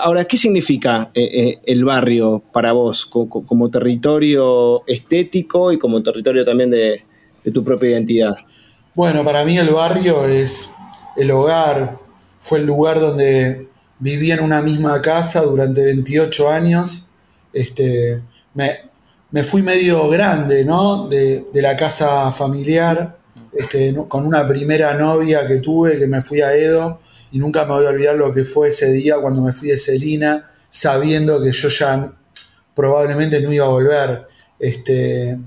[0.00, 5.78] Ahora, ¿qué significa eh, eh, el barrio para vos co- co- como, territorio estético y
[5.78, 7.02] como territorio también de,
[7.52, 8.34] tu propia identidad?
[8.94, 10.70] Bueno, para mí el barrio es
[11.16, 11.98] el hogar,
[12.38, 13.66] fue el lugar donde
[13.98, 17.10] viví en una misma casa durante 28 años.
[17.54, 18.22] Este,
[18.54, 18.72] me,
[19.30, 21.08] me fui medio grande, ¿no?
[21.08, 23.16] De, de la casa familiar,
[23.52, 27.00] este, con una primera novia que tuve, que me fui a Edo,
[27.30, 29.78] y nunca me voy a olvidar lo que fue ese día cuando me fui de
[29.78, 32.14] Celina, sabiendo que yo ya
[32.74, 34.28] probablemente no iba a volver.
[34.58, 35.38] Este,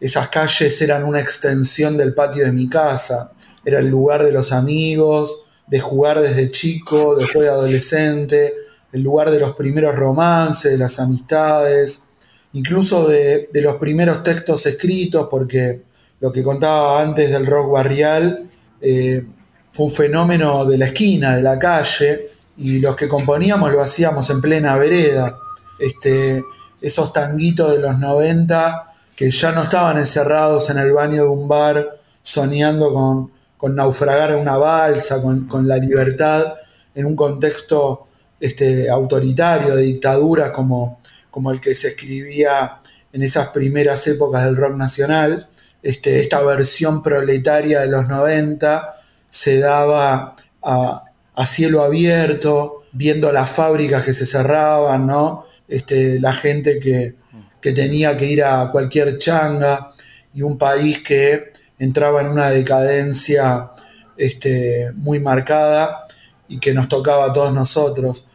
[0.00, 3.32] esas calles eran una extensión del patio de mi casa,
[3.64, 8.54] era el lugar de los amigos, de jugar desde chico, después de adolescente,
[8.92, 12.04] el lugar de los primeros romances, de las amistades,
[12.52, 15.82] incluso de, los primeros textos escritos, porque
[16.20, 19.26] lo que contaba antes del rock barrial eh,
[19.74, 24.30] fue un fenómeno de la esquina, de la calle, y los que componíamos lo hacíamos
[24.30, 25.36] en plena vereda.
[25.80, 26.44] Este,
[26.80, 28.84] esos tanguitos de los 90
[29.16, 34.38] que ya no estaban encerrados en el baño de un bar soñando con, naufragar en
[34.38, 36.54] una balsa, con, la libertad
[36.94, 38.04] en un contexto
[38.38, 41.00] este, autoritario, de dictadura como,
[41.32, 42.80] como el que se escribía
[43.12, 45.48] en esas primeras épocas del rock nacional.
[45.82, 48.94] Este, esta versión proletaria de los 90
[49.34, 50.32] se daba
[50.62, 55.44] a, cielo abierto, viendo las fábricas que se cerraban, ¿no?
[55.66, 57.16] Este, la gente que,
[57.60, 59.90] que tenía que ir a cualquier changa
[60.32, 63.70] y un país que entraba en una decadencia
[64.16, 66.04] este, muy marcada
[66.46, 68.26] y que nos tocaba a todos nosotros.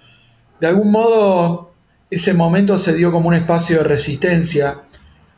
[0.60, 1.72] De algún modo,
[2.12, 4.82] ese momento se dio como un espacio de resistencia.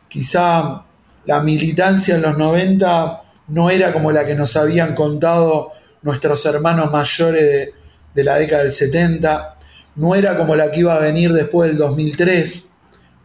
[0.08, 0.86] Quizá
[1.26, 5.72] la militancia en los 90 no era como la que nos habían contado
[6.02, 7.70] nuestros hermanos mayores
[8.14, 9.54] de, la década del 70,
[9.96, 12.70] no era como la que iba a venir después del 2003,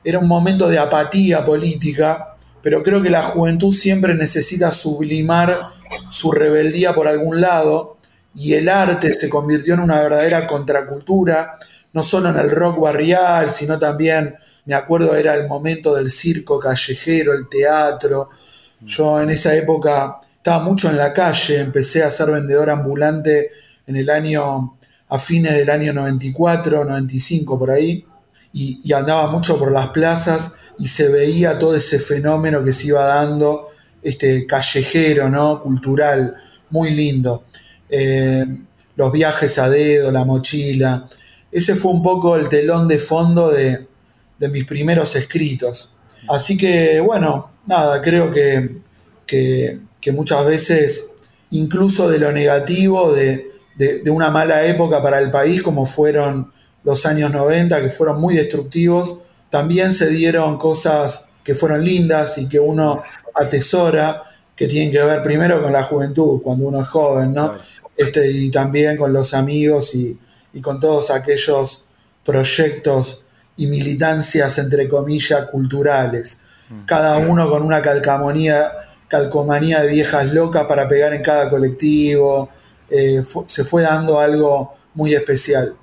[0.04, 5.68] era un momento de apatía política, pero creo que la juventud siempre necesita sublimar
[6.08, 7.96] su rebeldía por algún lado
[8.34, 11.54] y el arte se convirtió en una verdadera contracultura,
[11.92, 14.36] no solo en el rock barrial, sino también,
[14.66, 18.28] me acuerdo, era el momento del circo callejero, el teatro.
[18.86, 23.48] Yo en esa época estaba mucho en la calle, empecé a ser vendedor ambulante
[23.84, 24.78] en el año,
[25.08, 28.06] a fines del año 94, 95 por ahí,
[28.52, 33.04] y, andaba mucho por las plazas y se veía todo ese fenómeno que se iba
[33.04, 33.68] dando,
[34.02, 35.60] este callejero, ¿no?
[35.60, 36.34] Cultural,
[36.70, 37.44] muy lindo.
[37.90, 38.46] Eh,
[38.94, 41.06] los viajes a dedo, la mochila.
[41.50, 43.86] Ese fue un poco el telón de fondo de,
[44.38, 45.92] de mis primeros escritos.
[46.28, 48.80] Así que, bueno, nada, creo que,
[49.26, 51.10] que, que muchas veces,
[51.50, 56.52] incluso de lo negativo, de, de, de, una mala época para el país, como fueron
[56.84, 62.48] los años 90, que fueron muy destructivos, también se dieron cosas que fueron lindas y
[62.48, 63.02] que uno
[63.34, 64.22] atesora,
[64.54, 67.52] que tienen que ver primero con la juventud, cuando uno es joven, ¿no?
[67.96, 70.18] Este, y también con los amigos y,
[70.52, 71.84] y con todos aquellos
[72.24, 73.22] proyectos
[73.56, 76.40] y militancias, entre comillas, culturales.
[76.84, 78.72] Cada uno con una calcamonía,
[79.08, 82.48] calcomanía de viejas locas para pegar en cada colectivo.
[82.90, 85.76] Eh, fu se fue dando algo muy especial.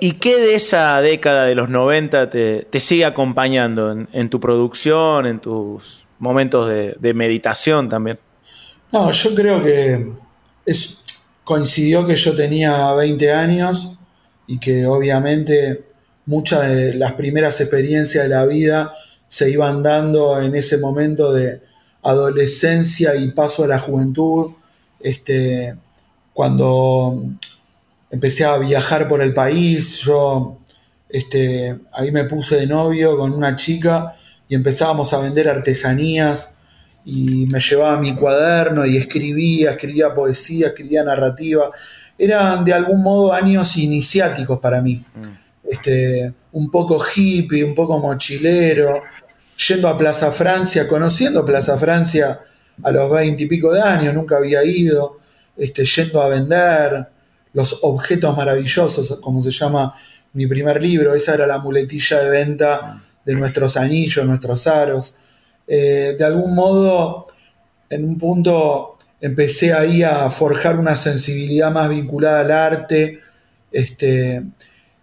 [0.00, 4.40] ¿Y qué de esa década de los 90 te, te sigue acompañando en, en, tu
[4.40, 8.20] producción, en tus momentos de, de, meditación también?
[8.92, 10.12] No, yo creo que
[10.64, 11.02] es,
[11.42, 13.98] coincidió que yo tenía 20 años
[14.46, 15.84] y que obviamente
[16.26, 18.92] muchas de las primeras experiencias de la vida
[19.28, 21.62] se iban dando en ese momento de
[22.02, 24.52] adolescencia y paso a la juventud,
[25.00, 25.76] este,
[26.32, 27.22] cuando
[28.10, 30.58] empecé a viajar por el país, yo
[31.08, 34.14] este, ahí me puse de novio con una chica
[34.48, 36.54] y empezábamos a vender artesanías
[37.04, 41.70] y me llevaba mi cuaderno y escribía, escribía poesía, escribía narrativa.
[42.18, 45.04] Eran de algún modo años iniciáticos para mí.
[45.70, 49.02] Este, un poco hippie, un poco mochilero,
[49.68, 52.40] yendo a Plaza Francia, conociendo Plaza Francia
[52.82, 55.16] a los veinte y pico de años, nunca había ido,
[55.56, 57.08] este, yendo a vender
[57.52, 59.92] los objetos maravillosos, como se llama
[60.32, 65.16] mi primer libro, esa era la muletilla de venta de nuestros anillos, nuestros aros.
[65.66, 67.26] Eh, de algún modo,
[67.90, 73.18] en un punto empecé ahí a forjar una sensibilidad más vinculada al arte,
[73.72, 74.44] este,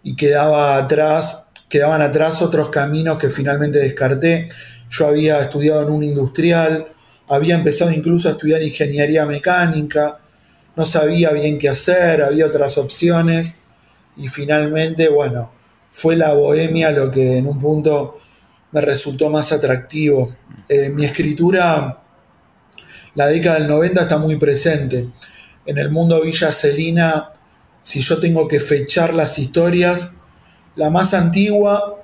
[0.06, 4.48] y quedaba atrás, quedaban atrás otros caminos que finalmente descarté.
[4.88, 6.86] Yo había estudiado en un industrial,
[7.28, 10.18] había empezado incluso a estudiar ingeniería mecánica,
[10.76, 13.56] no sabía bien qué hacer, había otras opciones
[14.16, 15.50] y finalmente, bueno,
[15.90, 18.16] fue la bohemia lo que en un punto
[18.70, 20.36] me resultó más atractivo.
[20.68, 22.00] Eh, mi escritura,
[23.16, 25.08] la década del 90 está muy presente.
[25.66, 27.28] En el mundo Villa Celina,
[27.86, 30.14] si yo tengo que fechar las historias,
[30.74, 32.02] la más antigua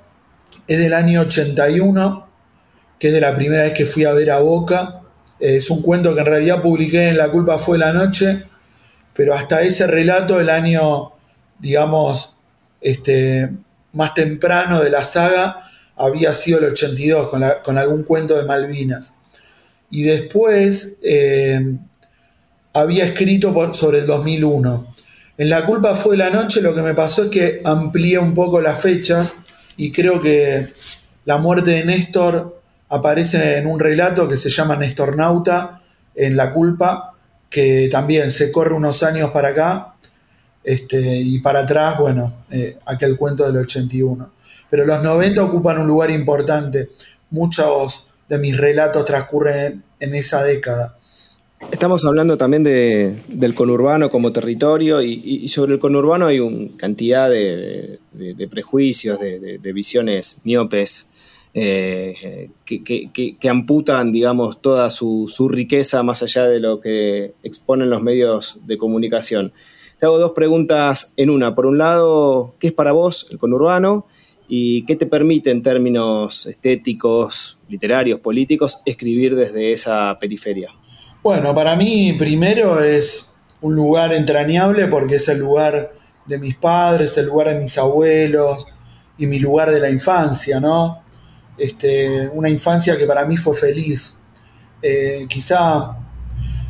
[0.65, 2.25] es del año 81,
[2.97, 5.01] que es de la primera vez que fui a ver a Boca.
[5.41, 8.45] Eh, es un cuento que en realidad publiqué en La culpa fue la noche,
[9.13, 11.11] pero hasta ese relato del año
[11.59, 12.37] digamos,
[12.81, 13.49] este,
[13.91, 15.59] más temprano de la saga
[15.97, 17.29] había sido el 82,
[17.63, 19.15] con, algún cuento de Malvinas.
[19.89, 21.77] Y después eh,
[22.73, 24.87] había escrito sobre el 2001.
[25.37, 28.61] En La culpa fue la noche, lo que me pasó es que amplié un poco
[28.61, 29.35] las fechas
[29.77, 30.67] y creo que
[31.25, 35.81] la muerte de Néstor aparece en un relato que se llama Néstor Nauta,
[36.15, 37.13] en La culpa,
[37.49, 39.95] que también se corre unos años para acá
[40.63, 44.31] este, y para atrás, bueno, eh, aquel cuento del 81.
[44.69, 46.89] Pero los 90 ocupan un lugar importante.
[47.31, 50.97] Muchos de mis relatos transcurren en esa década.
[51.71, 57.99] Estamos hablando también del conurbano como territorio y, sobre el conurbano hay una cantidad de,
[58.49, 61.09] prejuicios, de, visiones miopes
[61.53, 68.01] eh, que, amputan, digamos, toda su, su riqueza más allá de lo que exponen los
[68.01, 69.53] medios de comunicación.
[69.99, 71.55] Te hago dos preguntas en una.
[71.55, 74.05] Por un lado, ¿qué es para vos el conurbano?
[74.49, 80.71] ¿Y qué te permite en términos estéticos, literarios, políticos, escribir desde esa periferia?
[81.23, 85.93] Bueno, para mí primero es un lugar entrañable porque es el lugar
[86.25, 88.67] de mis padres, el lugar de mis abuelos
[89.17, 91.01] y mi lugar de la infancia, ¿no?
[91.57, 94.17] Este, una infancia que para mí fue feliz.
[94.81, 95.97] Eh, quizá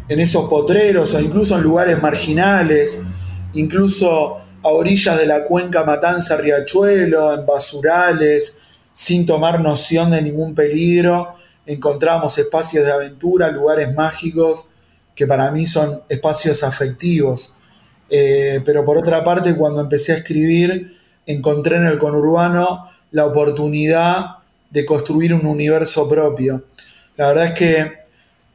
[0.08, 3.00] en esos potreros o incluso en lugares marginales
[3.54, 8.62] incluso a orillas de la cuenca Matanza Riachuelo, en basurales,
[8.94, 11.34] sin tomar noción de ningún peligro,
[11.66, 14.68] encontramos espacios de aventura, lugares mágicos
[15.16, 17.54] que para mí son espacios afectivos.
[18.10, 20.92] Eh, pero por otra parte, cuando empecé a escribir,
[21.26, 24.38] encontré en el conurbano la oportunidad
[24.70, 26.64] de construir un universo propio.
[27.16, 27.94] La verdad es que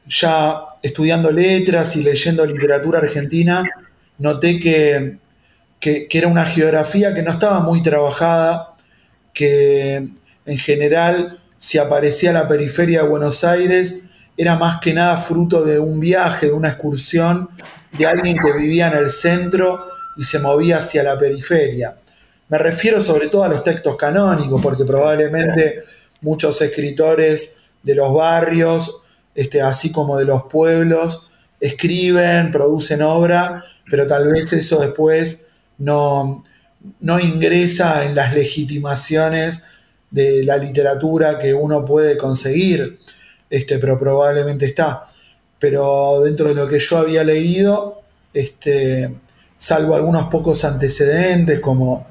[0.08, 3.62] ya estudiando letras y leyendo literatura argentina,
[4.18, 5.18] noté que,
[5.80, 8.72] era una geografía que no estaba muy trabajada,
[9.32, 10.08] que
[10.44, 14.00] en general si aparecía la periferia de Buenos Aires
[14.36, 17.48] era más que nada fruto de un viaje, de una excursión,
[17.98, 19.84] de alguien que vivía en el centro
[20.16, 21.96] y se movía hacia la periferia.
[22.48, 25.82] Me refiero sobre todo a los textos canónicos, porque probablemente
[26.20, 29.02] muchos escritores de los barrios,
[29.34, 31.28] este, así como de los pueblos,
[31.60, 35.46] escriben, producen obra pero tal vez eso después
[35.78, 36.44] no,
[37.00, 39.62] no ingresa en las legitimaciones
[40.10, 42.98] de la literatura que uno puede conseguir,
[43.50, 45.04] este, pero probablemente está.
[45.58, 48.02] Pero dentro de lo que yo había leído,
[48.32, 49.14] este,
[49.56, 52.06] salvo algunos pocos antecedentes como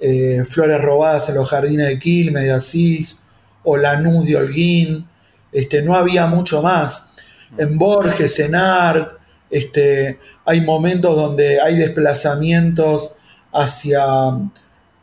[0.00, 3.22] eh, Flores robadas en los jardines de Quilmes, de Asís,
[3.64, 5.08] o Lanús de Holguín,
[5.52, 7.12] este, no había mucho más.
[7.56, 9.18] En Borges, en Art,
[9.50, 13.12] este, hay momentos donde hay desplazamientos
[13.52, 14.04] hacia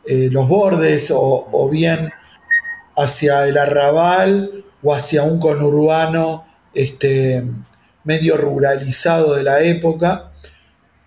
[0.04, 2.12] eh, los bordes o, bien
[2.96, 6.44] hacia el arrabal o hacia un conurbano
[6.74, 7.44] este,
[8.04, 10.32] medio ruralizado de la época.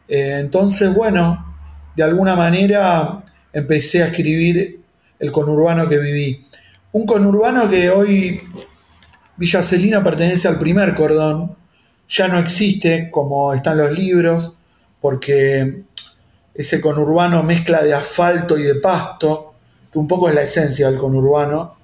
[0.08, 1.46] Eh, entonces, bueno,
[1.96, 3.24] de alguna manera
[3.54, 4.82] empecé a escribir
[5.20, 6.46] el conurbano que viví.
[6.92, 8.42] Un conurbano que hoy
[9.38, 11.56] Villa Celina pertenece al primer cordón,
[12.10, 14.54] ya no existe como están los libros,
[15.00, 15.84] porque
[16.54, 19.54] ese conurbano mezcla de asfalto y de pasto,
[19.92, 21.78] que un poco es la esencia del conurbano,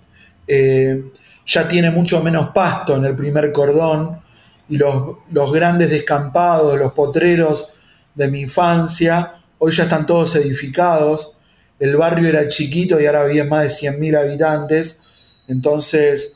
[0.48, 1.12] eh,
[1.46, 4.20] ya tiene mucho menos pasto en el primer cordón
[4.68, 7.68] y los, los grandes descampados, los potreros
[8.16, 11.34] de mi infancia, hoy ya están todos edificados,
[11.80, 15.02] el barrio era chiquito y ahora había más de 100.000 habitantes,
[15.48, 16.34] entonces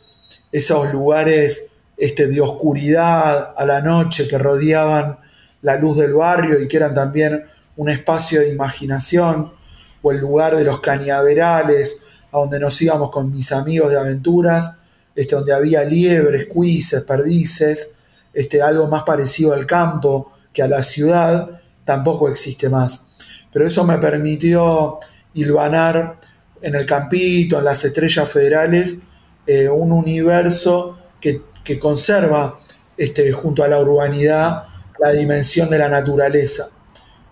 [0.51, 5.19] esos lugares este, de oscuridad a la noche que rodeaban
[5.61, 7.43] la luz del barrio y que eran también
[7.75, 9.53] un espacio de imaginación,
[10.01, 14.77] o el lugar de los cañaverales, a donde nos íbamos con mis amigos de aventuras,
[15.15, 17.91] este, donde había liebres, cuises, perdices,
[18.33, 21.49] este, algo más parecido al campo que a la ciudad,
[21.83, 23.05] tampoco existe más.
[23.51, 24.99] Pero eso me permitió
[25.33, 26.17] hilvanar
[26.61, 28.99] en el campito, en las estrellas federales,
[29.47, 31.41] eh, un universo que,
[31.79, 32.59] conserva
[32.97, 34.63] este, junto a la urbanidad
[34.99, 36.69] la dimensión de la naturaleza.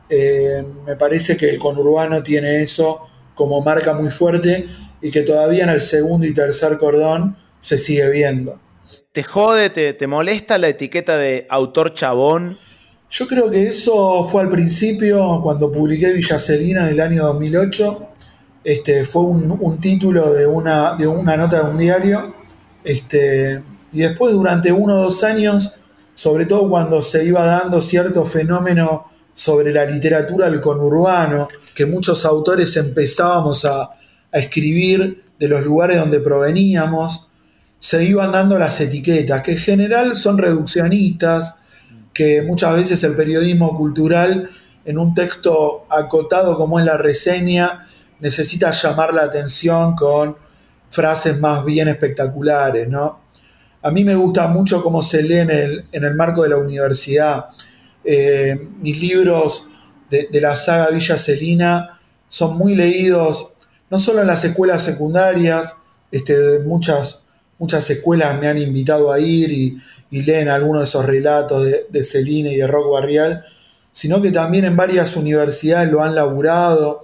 [0.10, 3.02] Eh, me parece que el conurbano tiene eso
[3.34, 4.68] como marca muy fuerte
[5.02, 8.60] y que todavía en el segundo y tercer cordón se sigue viendo.
[9.12, 12.56] ¿Te jode, te, molesta la etiqueta de autor chabón?
[13.10, 18.10] Yo creo que eso fue al principio, cuando publiqué Villa Celina en el año 2008.
[18.64, 22.36] Este, fue un, título de una, de una nota de un diario.
[22.84, 25.80] Este, y después, durante uno o dos años,
[26.14, 32.26] sobre todo cuando se iba dando cierto fenómeno sobre la literatura del conurbano, que muchos
[32.26, 33.90] autores empezábamos a,
[34.34, 37.28] a escribir de los lugares donde proveníamos,
[37.80, 41.56] se iban dando las etiquetas, que en general son reduccionistas,
[42.14, 44.50] que muchas veces el periodismo cultural,
[44.86, 47.80] en un texto acotado como es la reseña,
[48.20, 50.38] necesita llamar la atención con
[50.90, 53.20] frases más bien espectaculares, ¿no?
[53.84, 56.58] A mí me gusta mucho cómo se lee en el, en el marco de la
[56.58, 57.46] universidad.
[58.04, 59.66] Eh, mis libros
[60.10, 61.90] de, la saga Villa Celina
[62.28, 63.54] son muy leídos,
[63.90, 65.78] no solo en las escuelas secundarias,
[66.12, 67.24] este, muchas,
[67.60, 69.78] muchas escuelas me han invitado a ir y,
[70.10, 73.44] leen algunos de esos relatos de, Celina y de Rock Barrial,
[73.92, 77.02] sino que también en varias universidades lo han laburado.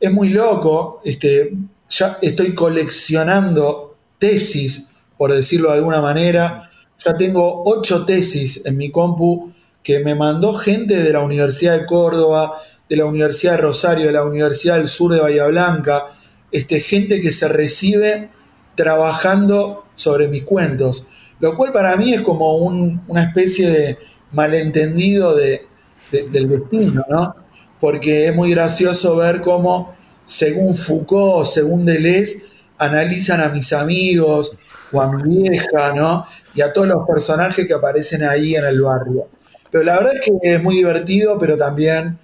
[0.00, 1.52] Es muy loco, este,
[1.90, 4.86] ya estoy coleccionando tesis,
[5.18, 6.68] por decirlo de alguna manera.
[7.04, 9.52] Ya tengo ocho tesis en mi compu
[9.82, 12.54] que me mandó gente de la Universidad de Córdoba,
[12.88, 16.06] de la Universidad de Rosario, de la Universidad del Sur de Bahía Blanca,
[16.50, 18.30] este, gente que se recibe
[18.74, 21.06] trabajando sobre mis cuentos,
[21.40, 23.98] lo cual para mí es como una especie de
[24.32, 25.62] malentendido de,
[26.10, 27.34] del destino, ¿no?
[27.80, 32.42] Porque es muy gracioso ver cómo, según Foucault, según Deleuze,
[32.78, 34.52] analizan a mis amigos
[34.92, 36.24] o a mi vieja, ¿no?
[36.54, 39.28] Y a todos los personajes que aparecen ahí en el barrio.
[39.70, 42.18] Pero la verdad es que es muy divertido, pero también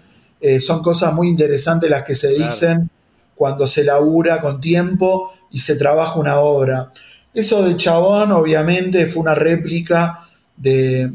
[0.46, 2.90] eh, son cosas muy interesantes las que se dicen
[3.34, 6.92] cuando se labura con tiempo y se trabaja una obra.
[7.32, 10.20] Eso de Chabón, obviamente, fue una réplica
[10.54, 11.10] de,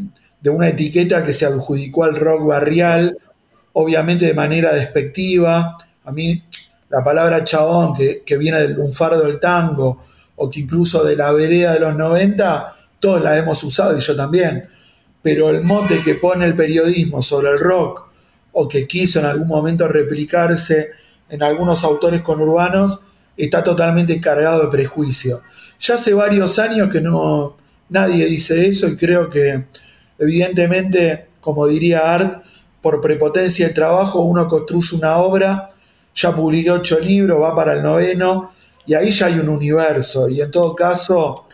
[0.45, 3.19] una etiqueta que se adjudicó al rock barrial,
[3.73, 5.77] obviamente de manera despectiva.
[6.05, 6.43] A mí
[6.89, 9.99] la palabra chabón, que, que viene del lunfardo del tango,
[10.37, 14.15] o que incluso de la vereda de los 90, todos la hemos usado y yo
[14.15, 14.67] también
[15.21, 18.08] pero el mote que pone el periodismo sobre el rock
[18.51, 20.91] o que quiso en algún momento replicarse
[21.29, 23.01] en algunos autores conurbanos
[23.37, 25.41] está totalmente cargado de prejuicio.
[25.79, 27.55] Ya hace varios años que no
[27.89, 29.65] nadie dice eso y creo que
[30.17, 32.43] evidentemente, como diría Art,
[32.81, 35.67] por prepotencia de trabajo uno construye una obra,
[36.13, 38.51] ya publiqué ocho libros, va para el noveno
[38.85, 41.45] y ahí ya hay un universo y en todo caso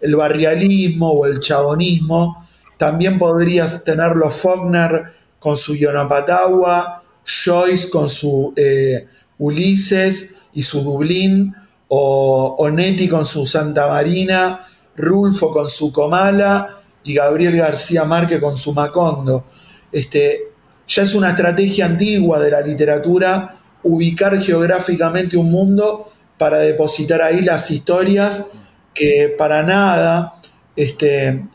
[0.00, 2.46] el barrialismo o el chabonismo
[2.76, 5.12] también podrías tenerlo Faulkner
[5.44, 11.54] con su Yonapatagua, Joyce con su eh, Ulises y su Dublín,
[11.88, 14.58] o Onetti con su Santa Marina,
[14.96, 16.66] Rulfo con su Comala
[17.04, 19.44] y Gabriel García Márquez con su Macondo.
[19.92, 20.44] Este,
[20.88, 27.42] ya es una estrategia antigua de la literatura ubicar geográficamente un mundo para depositar ahí
[27.42, 28.46] las historias
[28.94, 30.40] que para nada
[30.74, 31.46] este,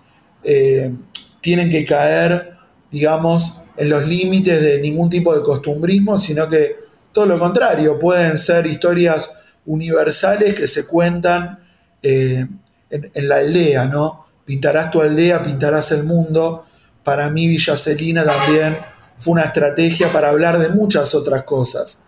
[0.44, 0.94] eh,
[1.42, 2.56] tienen que caer,
[2.92, 6.76] digamos, en los límites de ningún tipo de costumbrismo, sino que
[7.14, 11.58] todo lo contrario, pueden ser historias universales que se cuentan
[12.04, 12.46] eh,
[12.90, 14.26] en, la aldea, ¿no?
[14.46, 16.66] Pintarás tu aldea, pintarás el mundo.
[17.06, 18.80] Para mí Villa Celina también
[19.18, 22.00] fue una estrategia para hablar de muchas otras cosas,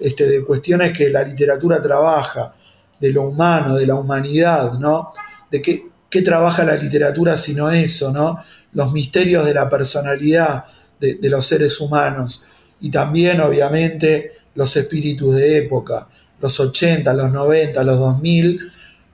[0.00, 2.54] este, de cuestiones que la literatura trabaja,
[2.98, 5.12] de lo humano, de la humanidad, ¿no?
[5.48, 8.36] De que qué trabaja la literatura sino eso, ¿no?
[8.72, 10.64] Los misterios de la personalidad
[11.00, 12.42] de, los seres humanos
[12.80, 16.08] y también, obviamente, los espíritus de época,
[16.40, 18.60] los 80, los 90, los 2000,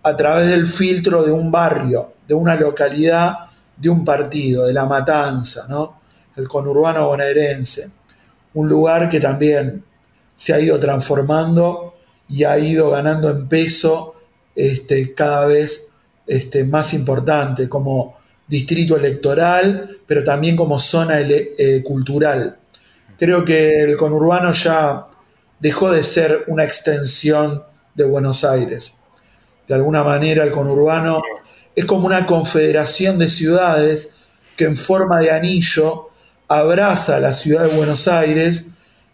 [0.03, 3.35] a través del filtro de un barrio, de una localidad,
[3.77, 6.01] de un partido, de la matanza, ¿no?
[6.37, 7.91] El conurbano bonaerense.
[8.55, 9.85] Un lugar que también
[10.35, 11.95] se ha ido transformando
[12.29, 14.15] y ha ido ganando en peso
[14.55, 15.91] este, cada vez
[16.27, 18.15] este, más importante como
[18.49, 22.59] distrito electoral, pero también como zona eh, cultural.
[23.19, 25.05] Creo que el conurbano ya
[25.59, 28.95] dejó de ser una extensión de Buenos Aires.
[29.67, 31.21] De alguna manera el conurbano
[31.75, 34.11] es como una confederación de ciudades
[34.57, 36.09] que en forma de anillo
[36.49, 38.67] abraza a la ciudad de Buenos Aires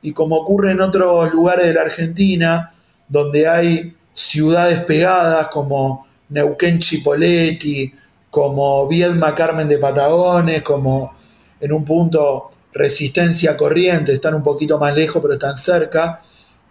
[0.02, 2.72] y como ocurre en otros lugares de la Argentina,
[3.08, 7.92] donde hay ciudades pegadas como Neuquén Chipoleti,
[8.32, 11.12] como Viedma Carmen de Patagones, como
[11.60, 16.18] en un punto Resistencia Corriente, están un poquito más lejos pero están cerca.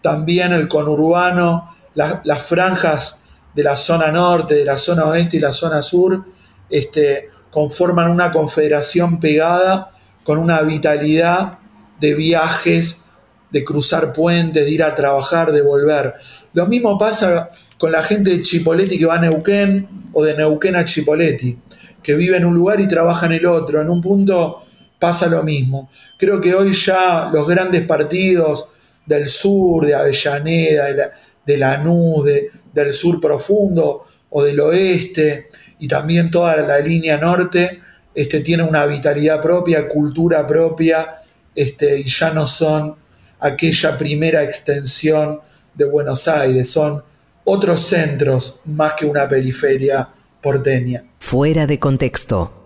[0.01, 3.19] También el conurbano, la- las franjas
[3.53, 6.25] de la zona norte, de la zona oeste y la zona sur,
[6.67, 9.91] este, conforman una confederación pegada
[10.23, 11.59] con una vitalidad
[11.99, 13.03] de viajes,
[13.51, 16.15] de cruzar puentes, de ir a trabajar, de volver.
[16.53, 17.51] Lo mismo pasa
[17.81, 21.57] con la gente de Chipoleti que va a Neuquén o de Neuquén a Chipoleti,
[22.03, 23.81] que vive en un lugar y trabaja en el otro.
[23.81, 24.63] En un punto
[24.99, 25.89] pasa lo mismo.
[26.19, 28.67] Creo que hoy ya los grandes partidos
[29.07, 31.11] del sur, de Avellaneda, de, la,
[31.43, 37.79] de Lanús, de- del sur profundo o del oeste, y también toda la línea norte,
[38.13, 41.09] este, tienen una vitalidad propia, cultura propia,
[41.55, 42.95] este, y ya no son
[43.39, 45.39] aquella primera extensión
[45.73, 47.03] de Buenos Aires, son
[47.43, 50.09] otros centros más que una periferia
[50.41, 51.03] porteña.
[51.19, 52.60] Fuera de contexto.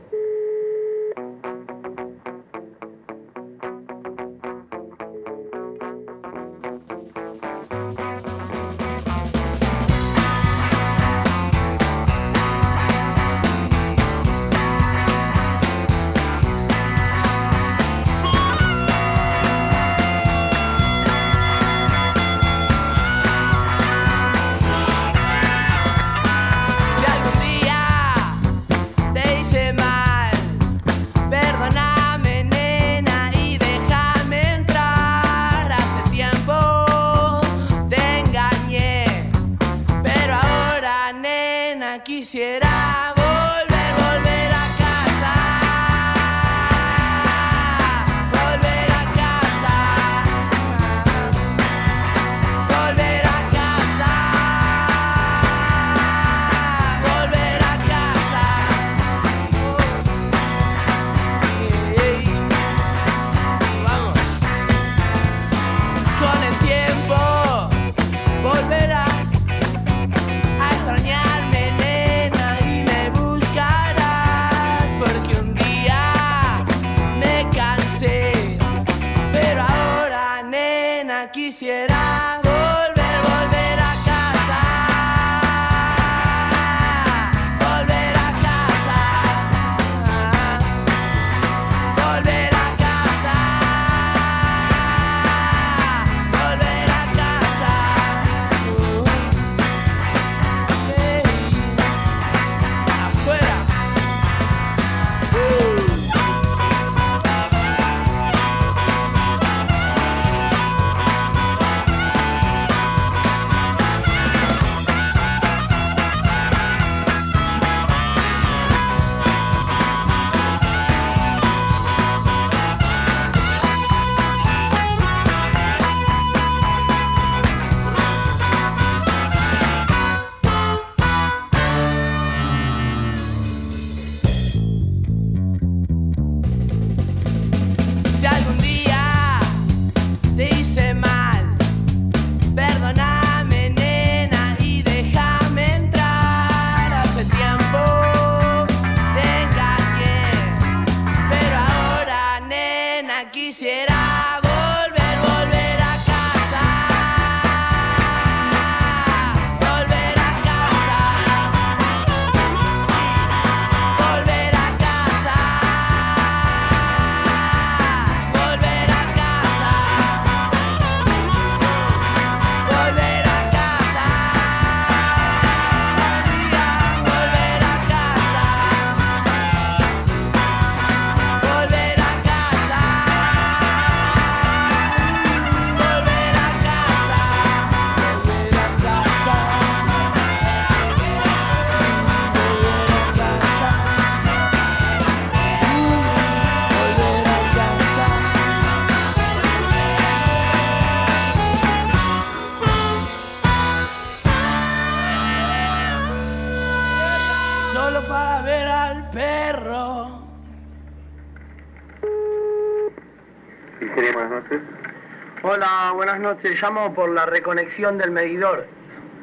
[215.48, 216.60] Hola, buenas noches.
[216.60, 218.66] Llamo por la reconexión del medidor,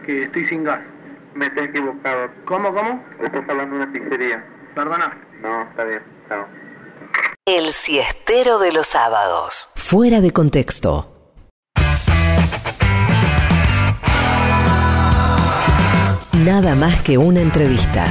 [0.07, 0.79] que estoy sin gas.
[1.35, 2.29] Me estoy equivocado.
[2.45, 3.05] ¿Cómo, cómo?
[3.21, 4.47] Estás hablando de una pizzería.
[4.73, 5.19] Perdona.
[5.41, 6.01] No, está bien.
[6.29, 6.47] Chao.
[7.45, 9.73] El siestero de los sábados.
[9.75, 11.09] Fuera de contexto.
[16.45, 18.07] Nada más que una entrevista.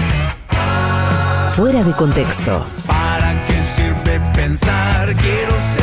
[1.55, 2.65] Fuera de contexto.
[2.85, 5.15] ¿Para qué sirve pensar?
[5.15, 5.80] Quiero ser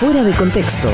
[0.00, 0.90] Fuera de contexto.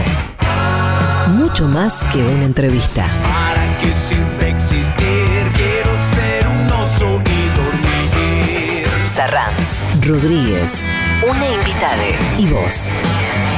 [1.29, 3.07] Mucho más que una entrevista.
[3.23, 5.53] ¿Para qué sirve existir?
[5.55, 8.89] Quiero ser un oso y dormir.
[9.09, 10.87] Sarranz, Rodríguez,
[11.23, 12.03] una invitada
[12.37, 12.89] y vos.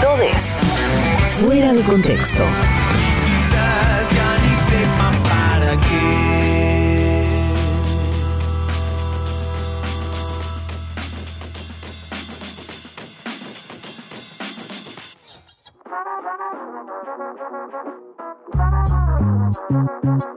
[0.03, 0.59] Todes.
[1.41, 2.45] Fuera de contexto.
[19.49, 20.29] Música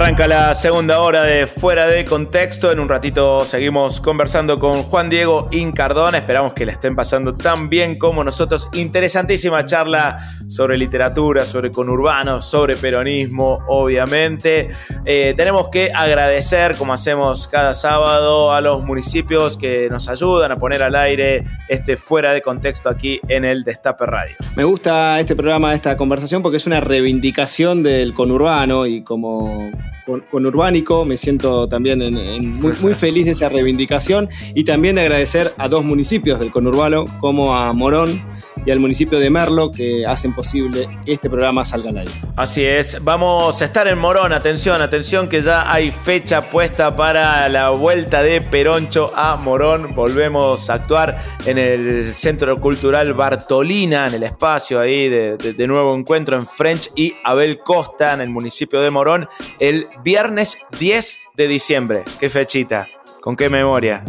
[0.00, 2.70] Arranca la segunda hora de Fuera de Contexto.
[2.70, 6.18] En un ratito seguimos conversando con Juan Diego Incardona.
[6.18, 8.68] Esperamos que la estén pasando tan bien como nosotros.
[8.74, 14.68] Interesantísima charla sobre literatura, sobre conurbano, sobre peronismo, obviamente.
[15.04, 20.56] Eh, tenemos que agradecer, como hacemos cada sábado, a los municipios que nos ayudan a
[20.58, 24.36] poner al aire este Fuera de Contexto aquí en el Destape Radio.
[24.54, 29.68] Me gusta este programa, esta conversación, porque es una reivindicación del conurbano y como
[30.06, 34.28] con, conurbánico me siento también en- en muy, muy feliz de esa reivindicación.
[34.54, 38.22] Y también de agradecer a dos municipios del conurbano, como a Morón
[38.66, 42.12] y al municipio de Merlo, que hacen posible que este programa salga al aire.
[42.36, 47.48] Así es, vamos a estar en Morón, atención, atención que ya hay fecha puesta para
[47.48, 49.94] la vuelta de Peroncho a Morón.
[49.94, 55.66] Volvemos a actuar en el Centro Cultural Bartolina, en el espacio ahí de, de- de
[55.66, 59.28] nuevo encuentro en French y Abel Costa, en el municipio de Morón,
[59.58, 62.04] el viernes 10 de diciembre.
[62.18, 62.88] ¿Qué fechita?
[63.20, 64.04] ¿Con qué memoria?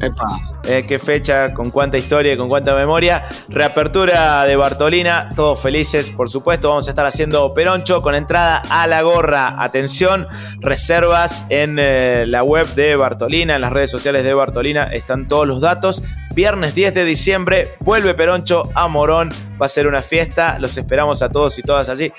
[0.63, 1.53] Eh, ¿Qué fecha?
[1.53, 2.34] ¿Con cuánta historia?
[2.34, 3.26] y ¿Con cuánta memoria?
[3.49, 6.70] Reapertura de Bartolina, todos felices, por supuesto.
[6.70, 9.61] Vamos a estar haciendo Peroncho con entrada a la gorra.
[9.61, 10.28] Atención,
[10.59, 15.47] reservas en eh, la web de Bartolina, en las redes sociales de Bartolina, están todos
[15.47, 16.03] los datos.
[16.34, 19.34] Viernes 10 de diciembre, vuelve Peroncho a Morón.
[19.61, 22.13] Va a ser una fiesta, los esperamos a todos y todas allí.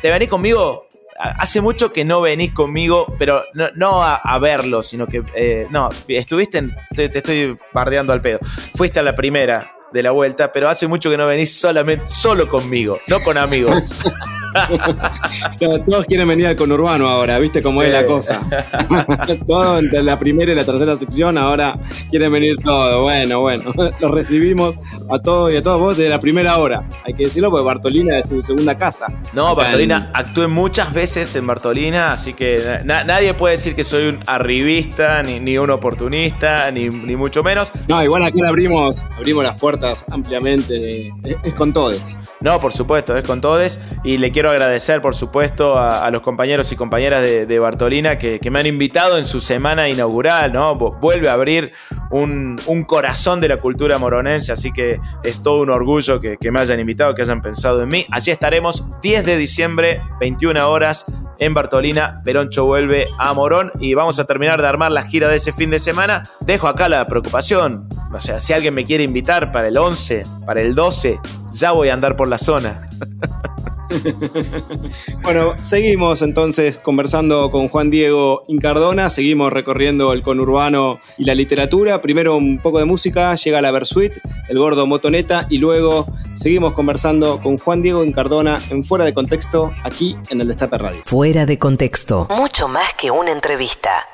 [0.00, 0.85] ¿Te venís conmigo?
[1.18, 3.44] Hace mucho que no venís conmigo, pero
[3.74, 5.22] no, a verlo, sino que.
[5.34, 6.74] eh, no, estuviste en.
[6.94, 8.38] Te, te estoy bardeando al pedo.
[8.74, 12.48] Fuiste a la primera de la vuelta, pero hace mucho que no venís solamente, solo
[12.48, 14.00] conmigo, no con amigos.
[15.58, 17.88] Todos todos quieren venir al conurbano ahora, ¿viste cómo Sí.
[17.88, 18.40] es la cosa?
[19.46, 21.78] Todo entre la primera y la tercera sección, ahora
[22.10, 23.02] quieren venir todos.
[23.02, 24.78] Bueno, bueno, los recibimos
[25.10, 26.88] a todos y a todos vos desde la primera hora.
[27.04, 29.06] Hay que decirlo porque Bartolina es tu segunda casa.
[29.32, 34.08] No, Bartolina, actué muchas veces en Bartolina, así que na- nadie puede decir que soy
[34.08, 37.70] un arribista, ni, ni un oportunista, ni, ni mucho menos.
[37.88, 41.08] No, igual le abrimos, abrimos las puertas ampliamente.
[41.24, 42.16] Es, es con todos.
[42.40, 43.78] No, por supuesto, es con todos.
[44.04, 48.18] Y le quiero agradecer, por supuesto, a, a los compañeros y compañeras de, de Bartolina
[48.18, 50.76] que, que me han invitado en su semana inaugural, ¿no?
[50.78, 51.72] Vu- Vuelve a abrir
[52.10, 56.50] un, un corazón de la cultura moronense, así que es todo un orgullo que, que
[56.50, 58.06] me hayan invitado, que hayan pensado en mí.
[58.10, 61.04] Allí estaremos 10 de diciembre, 21 horas,
[61.38, 62.20] en Bartolina.
[62.24, 65.70] Peroncho vuelve a Morón y vamos a terminar de armar la gira de ese fin
[65.70, 66.22] de semana.
[66.40, 67.88] Dejo acá la preocupación.
[68.12, 71.18] O sea, si alguien me quiere invitar para el 11, para el 12,
[71.52, 72.88] ya voy a andar por la zona.
[75.22, 82.00] Bueno, seguimos entonces conversando con Juan Diego Incardona, seguimos recorriendo el conurbano y la literatura.
[82.00, 84.12] Primero un poco de música, llega la Versuit,
[84.48, 89.72] el gordo Motoneta, y luego seguimos conversando con Juan Diego Incardona en Fuera de Contexto,
[89.82, 91.02] aquí en el Destape Radio.
[91.04, 92.28] Fuera de contexto.
[92.30, 94.06] Mucho más que una entrevista.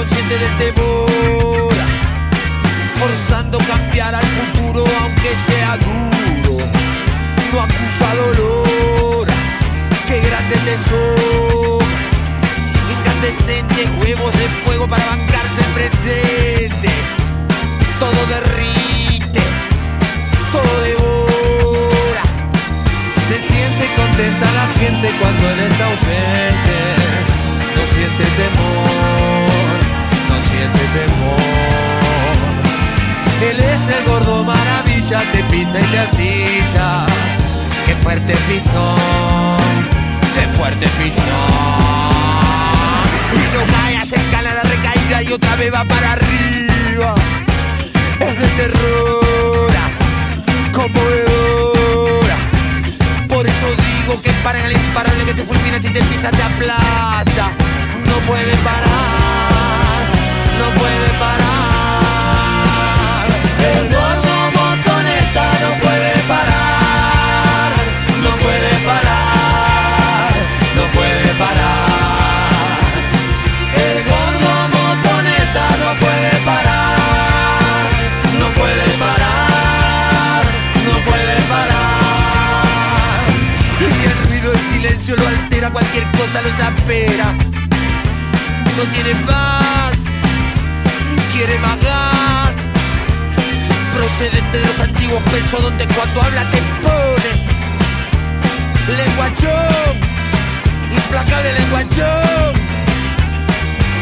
[0.00, 1.74] Inconsciente del temor,
[2.98, 6.64] forzando cambiar al futuro aunque sea duro,
[7.52, 9.28] no acusa dolor,
[10.06, 11.78] qué grande tesoro,
[12.98, 16.88] incandescente, juegos de fuego para bancarse el presente,
[17.98, 19.42] todo derrite,
[20.50, 22.22] todo devora,
[23.28, 26.76] se siente contenta la gente cuando él está ausente,
[27.76, 28.69] no siente temor,
[33.42, 37.06] Él es el gordo maravilla, te pisa y te astilla.
[37.86, 39.86] Qué fuerte pisón,
[40.34, 41.30] qué fuerte pisón.
[43.34, 47.14] Y no caigas, escala la recaída y otra vez va para arriba.
[48.20, 49.72] Es de terror,
[50.72, 52.36] conmovedora.
[53.28, 57.52] Por eso digo que para el imparable que te fulmina si te pisa te aplasta.
[58.06, 59.89] No puede parar,
[60.60, 61.40] no puede parar.
[95.58, 97.30] Donde cuando habla te pone
[98.96, 100.00] lenguachón
[100.92, 102.54] implacable lenguachón.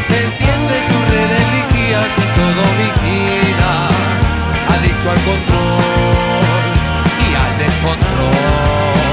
[0.09, 3.73] Entiende sus redes vigías y todo vigila
[4.75, 6.43] adicto al control
[7.25, 9.08] y al descontrol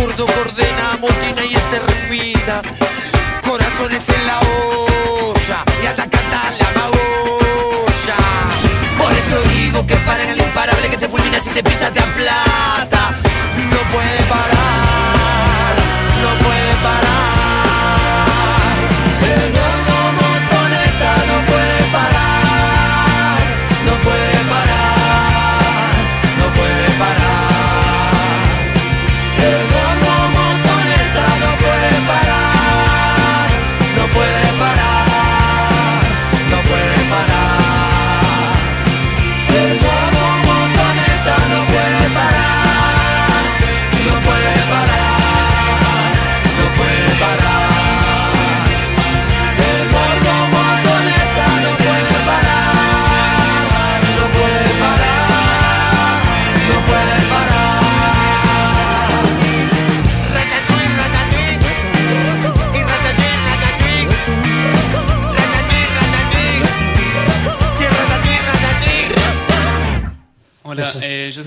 [0.00, 2.62] gordo coordena, motina y extermina.
[3.42, 8.18] Corazones en la olla y atacata la magolla.
[8.98, 12.00] Por eso digo que para en el imparable que te fulmina si te pisa te
[12.00, 13.00] aplasta.
[13.72, 14.89] No puede parar,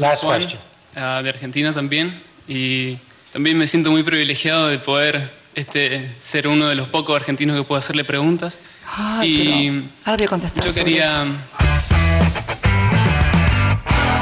[0.04, 0.60] last Juan, question.
[0.96, 2.98] ah, de Argentina también, y
[3.32, 7.64] también me siento muy privilegiado de poder este, ser uno de los pocos argentinos que
[7.64, 8.60] puedo hacerle preguntas.
[8.96, 11.26] Ay, y ahora voy a contestar yo quería...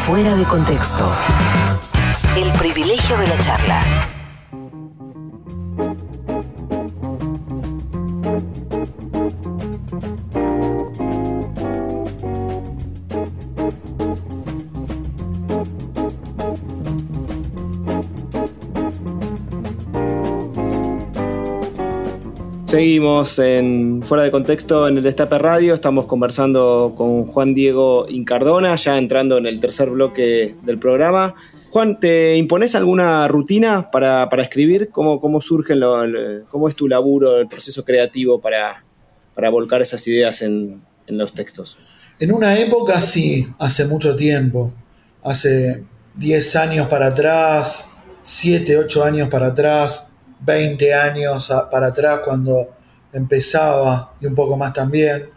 [0.06, 1.14] Fuera de contexto.
[2.36, 3.84] El privilegio de la charla.
[22.72, 25.74] Seguimos en Fuera de Contexto en el Destape Radio.
[25.74, 31.36] Estamos conversando con Juan Diego Incardona, ya entrando en el tercer bloque del programa.
[31.69, 34.88] Juan, ¿te impones alguna rutina para, escribir?
[34.89, 35.74] ¿Cómo, surge,
[36.49, 38.86] cómo es tu laburo, el proceso creativo para,
[39.51, 41.76] volcar esas ideas en, en los textos?
[42.22, 44.74] En una época sí, hace mucho tiempo,
[45.24, 45.84] hace
[46.15, 50.11] 10 años para atrás, 7, 8 años para atrás,
[50.42, 52.76] 20 años para atrás cuando
[53.14, 55.30] empezaba y un poco más también,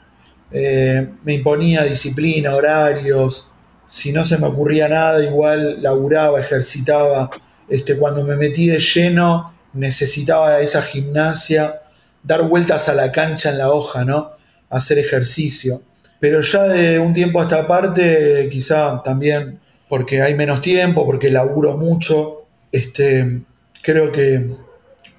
[0.51, 3.49] eh, me imponía disciplina, horarios,
[3.87, 7.31] si no se me ocurría nada igual laburaba, ejercitaba,
[7.69, 11.81] este, cuando me metí de lleno necesitaba esa gimnasia,
[12.23, 14.31] dar vueltas a la cancha en la hoja, ¿no?
[14.71, 15.83] Hacer ejercicio.
[16.21, 21.31] Pero ya de un tiempo a esta parte, quizá también porque hay menos tiempo, porque
[21.31, 23.43] laburo mucho, este,
[23.83, 24.49] creo que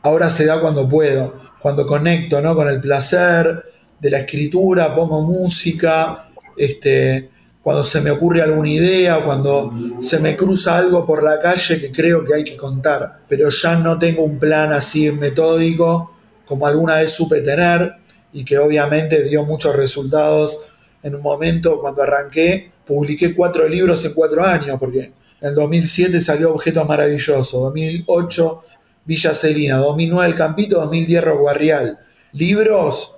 [0.06, 2.56] ahora se da cuando puedo, cuando conecto ¿no?
[2.56, 3.64] con el placer,
[4.00, 7.32] de la escritura, pongo música, este,
[7.64, 11.92] cuando se me ocurre alguna idea, cuando se me cruza algo por la calle que
[11.92, 16.12] creo que hay que contar, pero ya no tengo un plan así metódico
[16.46, 17.96] como alguna vez supe tener
[18.32, 20.66] y que obviamente dio muchos resultados
[21.02, 25.12] en un momento cuando arranqué, publiqué cuatro libros en cuatro años, porque
[25.42, 28.60] en 2007 salió Objetos Maravillosos, 2008
[29.06, 31.98] Villa Celina, 2009 El Campito, 2010 Roguarrial.
[32.34, 33.16] Libros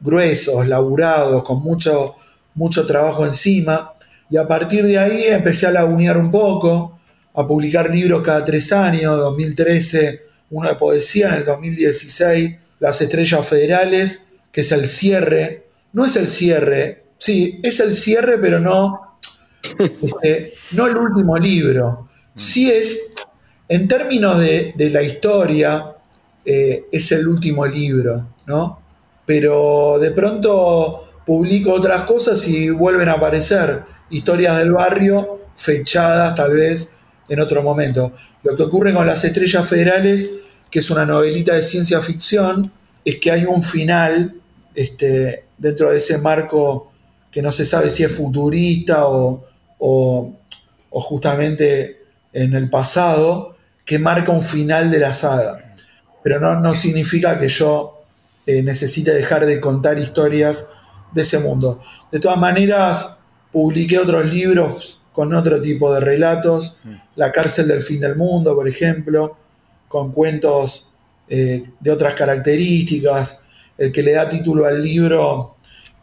[0.00, 2.14] gruesos, laburados, con mucho,
[2.54, 3.92] mucho trabajo encima.
[4.28, 6.98] Y a partir de ahí empecé a lagunear un poco,
[7.34, 13.46] a publicar libros cada tres años, 2013 uno de poesía, en el 2016 Las Estrellas
[13.46, 15.66] Federales, que es el cierre.
[15.92, 19.18] No es el cierre, sí, es el cierre, pero no,
[20.02, 22.08] este, no el último libro.
[22.34, 23.05] Sí es,
[23.68, 25.96] en términos de, de la historia,
[26.44, 28.80] eh, es el último libro, ¿no?
[29.26, 36.52] Pero de pronto publico otras cosas y vuelven a aparecer historias del barrio fechadas tal
[36.52, 36.90] vez
[37.28, 38.12] en otro momento.
[38.44, 40.30] Lo que ocurre con las estrellas federales,
[40.70, 42.72] que es una novelita de ciencia ficción,
[43.04, 44.40] es que hay un final
[44.76, 46.92] este, dentro de ese marco
[47.32, 49.42] que no se sabe si es futurista o,
[49.78, 50.36] o,
[50.90, 53.55] o justamente en el pasado,
[53.86, 55.74] que marca un final de la saga.
[56.22, 58.02] Pero no, no significa que yo
[58.44, 60.68] eh, necesite dejar de contar historias
[61.14, 61.80] de ese mundo.
[62.12, 63.16] De todas maneras,
[63.50, 66.80] publiqué otros libros con otro tipo de relatos,
[67.14, 69.38] La cárcel del fin del mundo, por ejemplo,
[69.88, 70.90] con cuentos
[71.30, 73.44] eh, de otras características.
[73.78, 75.56] El que le da título al libro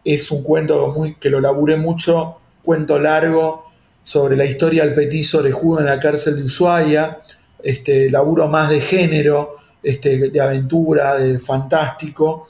[0.03, 5.39] es un cuento muy, que lo laburé mucho, cuento largo sobre la historia del petiso
[5.39, 7.19] orejudo en la cárcel de Ushuaia,
[7.63, 12.47] este, laburo más de género, este, de aventura, de fantástico.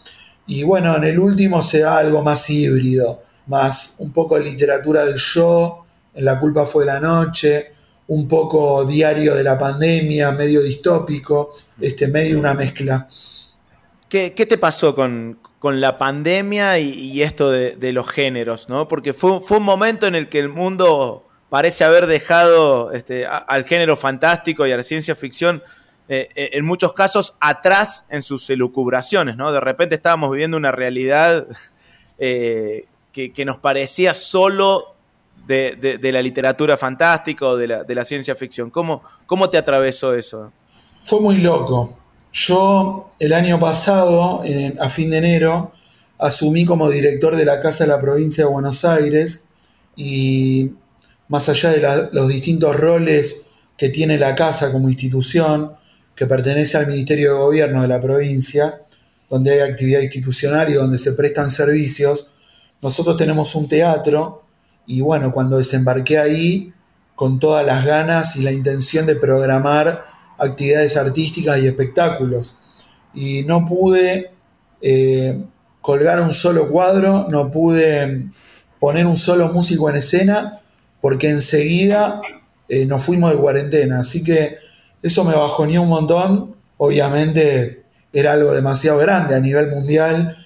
[0.47, 5.05] Y bueno, en el último se da algo más híbrido, más un poco de literatura
[5.05, 7.69] del yo, en La culpa fue la noche,
[8.07, 13.07] un poco diario de la pandemia, medio distópico, este, medio una mezcla.
[14.09, 18.69] ¿Qué, qué te pasó con, con, la pandemia y, esto de, de, los géneros?
[18.69, 18.87] ¿no?
[18.87, 23.63] Porque fue, fue, un momento en el que el mundo parece haber dejado este, al
[23.65, 25.61] género fantástico y a la ciencia ficción
[26.09, 29.51] eh, en muchos casos atrás en sus elucubraciones, ¿no?
[29.51, 31.45] De repente estábamos viviendo una realidad
[32.17, 34.95] eh, que, nos parecía solo
[35.45, 38.71] de, la literatura fantástica o de la, ciencia ficción.
[38.71, 40.51] ¿Cómo, ¿Cómo te atravesó eso?
[41.03, 41.95] Fue muy loco.
[42.31, 44.41] Yo el año pasado,
[44.79, 45.71] a fin de enero,
[46.17, 49.45] asumí como director de la Casa de la Provincia de Buenos Aires
[49.95, 50.71] y
[51.33, 53.45] más allá de los distintos roles
[53.75, 55.73] que tiene la casa como institución,
[56.13, 58.79] que pertenece al Ministerio de Gobierno de la provincia,
[59.31, 62.27] donde hay actividad institucional y donde se prestan servicios.
[62.83, 64.43] Nosotros tenemos un teatro
[64.85, 66.71] y bueno, cuando desembarqué ahí,
[67.15, 70.03] con todas las ganas y la intención de programar
[70.37, 72.53] actividades artísticas y espectáculos.
[73.15, 74.33] Y no pude
[74.83, 75.43] eh,
[75.81, 78.27] colgar un solo cuadro, no pude
[78.79, 80.59] poner un solo músico en escena,
[81.03, 82.21] porque enseguida
[82.69, 83.99] eh, nos fuimos de cuarentena.
[83.99, 84.55] Así que
[85.01, 86.55] eso me bajoneó un montón.
[86.77, 90.37] Obviamente era algo demasiado grande a nivel mundial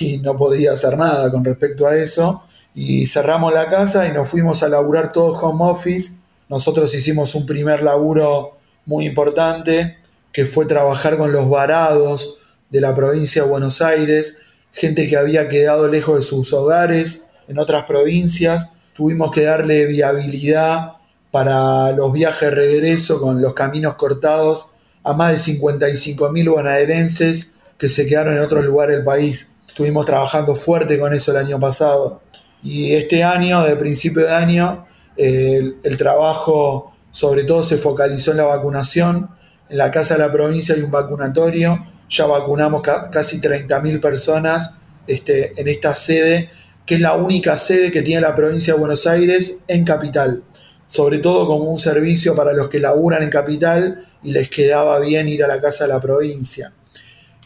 [0.00, 2.42] y no podía hacer nada con respecto a eso.
[2.74, 6.12] Y cerramos la casa y nos fuimos a laburar todo home office.
[6.48, 8.56] Nosotros hicimos un primer laburo
[8.86, 9.98] muy importante
[10.32, 14.38] que fue trabajar con los varados de la provincia de Buenos Aires,
[14.72, 18.70] gente que había quedado lejos de sus hogares en otras provincias.
[18.98, 20.94] Tuvimos que darle viabilidad
[21.30, 24.72] para los viajes regreso con los caminos cortados
[25.04, 29.52] a más de 55 mil bonaerenses que se quedaron en otros lugares del país.
[29.68, 32.22] Estuvimos trabajando fuerte con eso el año pasado.
[32.60, 34.84] Y este año, de principio de año,
[35.16, 39.30] el, trabajo sobre todo se focalizó en la vacunación.
[39.70, 41.86] En la Casa de la Provincia hay un vacunatorio.
[42.08, 44.74] Ya vacunamos ca casi 30 mil personas
[45.06, 46.50] este, en esta sede,
[46.88, 50.42] que es la única sede que tiene la provincia de Buenos Aires en capital
[50.88, 55.28] sobre todo como un servicio para los que laburan en capital y les quedaba bien
[55.28, 56.72] ir a la casa de la provincia.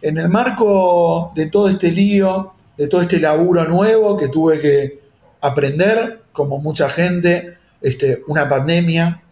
[0.00, 5.00] En el marco de todo este lío, de todo este laburo nuevo que tuve que
[5.40, 9.24] aprender, como mucha gente, este, una pandemia,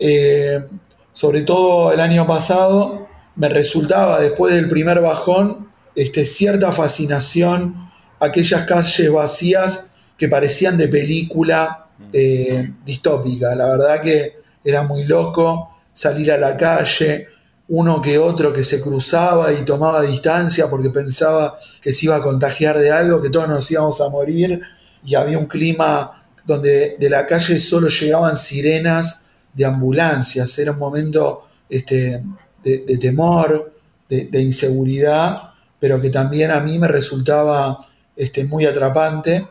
[0.00, 0.64] eh,
[1.12, 3.06] sobre todo el año pasado,
[3.36, 7.76] me resultaba después del primer bajón este, cierta fascinación
[8.24, 13.54] aquellas calles vacías que parecían de película eh, distópica.
[13.54, 17.28] La verdad que era muy loco salir a la calle,
[17.68, 22.20] uno que otro que se cruzaba y tomaba distancia porque pensaba que se iba a
[22.20, 24.60] contagiar de algo, que todos nos íbamos a morir
[25.04, 30.78] y había un clima donde de la calle solo llegaban sirenas de ambulancias, era un
[30.78, 32.22] momento este,
[32.62, 33.72] de, temor,
[34.08, 37.78] de, inseguridad, pero que también a mí me resultaba
[38.16, 39.46] este, muy atrapante.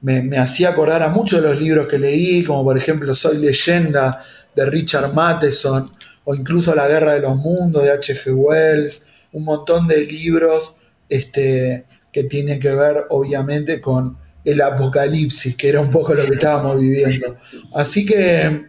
[0.00, 3.38] Me, me, hacía acordar a muchos de los libros que leí, como por ejemplo Soy
[3.38, 4.18] leyenda
[4.54, 5.92] de Richard Matheson,
[6.24, 8.32] o incluso La Guerra de los Mundos de H.G.
[8.34, 10.76] Wells, un montón de libros
[11.08, 16.34] este, que tienen que ver obviamente con el apocalipsis, que era un poco lo que
[16.34, 17.36] estábamos viviendo.
[17.74, 18.68] Así que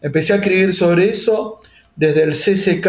[0.00, 1.60] empecé a escribir sobre eso.
[1.96, 2.88] Desde el CCK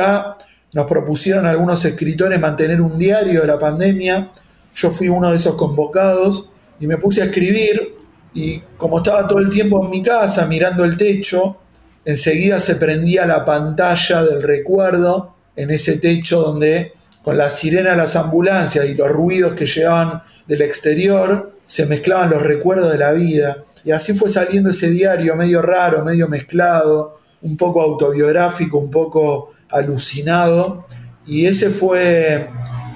[0.73, 4.31] nos propusieron algunos escritores mantener un diario de la pandemia.
[4.73, 6.49] Yo fui uno de esos convocados
[6.79, 7.95] y me puse a escribir
[8.33, 11.57] y como estaba todo el tiempo en mi casa mirando el techo,
[12.05, 16.93] enseguida se prendía la pantalla del recuerdo en ese techo donde
[17.23, 22.29] con la sirena de las ambulancias y los ruidos que llegaban del exterior se mezclaban
[22.29, 23.63] los recuerdos de la vida.
[23.83, 29.51] Y así fue saliendo ese diario medio raro, medio mezclado, un poco autobiográfico, un poco
[29.69, 30.85] alucinado.
[31.25, 32.49] Y ese fue,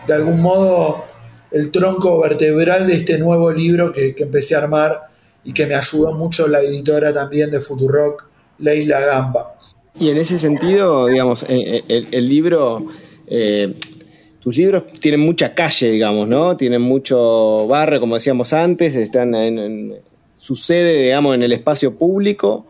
[0.07, 1.05] de algún modo,
[1.55, 4.99] el tronco vertebral de este nuevo libro que, que empecé a armar
[5.45, 8.27] y que me ayudó mucho la editora también de Futurock,
[8.59, 9.55] Leila Gamba.
[9.97, 12.87] Y en ese sentido, digamos, el, el libro,
[13.27, 13.73] eh,
[14.41, 16.57] tus libros tienen mucha calle, digamos, ¿no?
[16.57, 19.95] Tienen mucho barrio, como decíamos antes, están en, en
[20.35, 22.67] sucede, digamos, en el espacio público.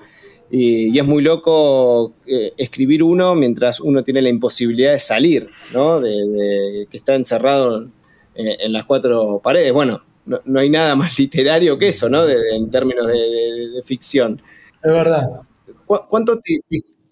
[0.52, 5.99] Y, es muy loco eh, escribir uno mientras uno tiene la imposibilidad de salir, ¿no?
[5.99, 7.88] De, de que está encerrado
[8.36, 9.74] en, en, las cuatro paredes.
[9.74, 12.26] Bueno, no, no, hay nada más literario que eso, ¿no?
[12.26, 14.41] De, en términos de, de, ficción.
[14.84, 15.41] Es verdad.
[15.86, 16.62] ¿Cuánto te,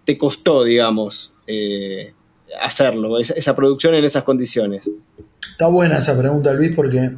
[0.04, 2.14] te costó, digamos, eh,
[2.60, 4.90] hacerlo, esa, esa, producción en esas condiciones?
[5.52, 7.12] Está buena esa pregunta, Luis, porque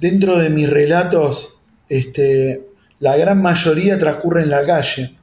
[0.00, 1.58] dentro de mis relatos,
[1.88, 2.68] este,
[3.00, 5.16] la gran mayoría transcurre en la calle.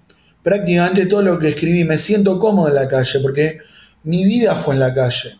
[0.43, 3.59] Prácticamente todo lo que escribí, me siento cómodo en la calle, porque
[4.03, 5.37] mi vida fue en la calle.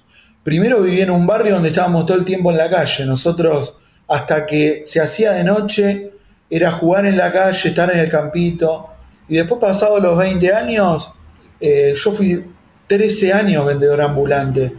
[0.48, 3.06] Primero viví en un barrio donde estábamos todo el tiempo en la calle.
[3.06, 6.14] Nosotros, hasta que se hacía de noche,
[6.49, 8.88] era jugar en la calle, estar en el campito
[9.28, 11.11] y después, pasados los 20 años,
[11.60, 12.45] eh, yo fui
[12.88, 14.72] 13 años vendedor ambulante.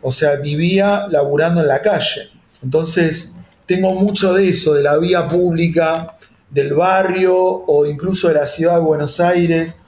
[0.00, 2.30] O sea, vivía laburando en la calle.
[2.62, 3.32] Entonces,
[3.66, 6.16] tengo mucho de eso, de la vía pública,
[6.48, 9.78] del barrio o incluso de la ciudad de Buenos Aires,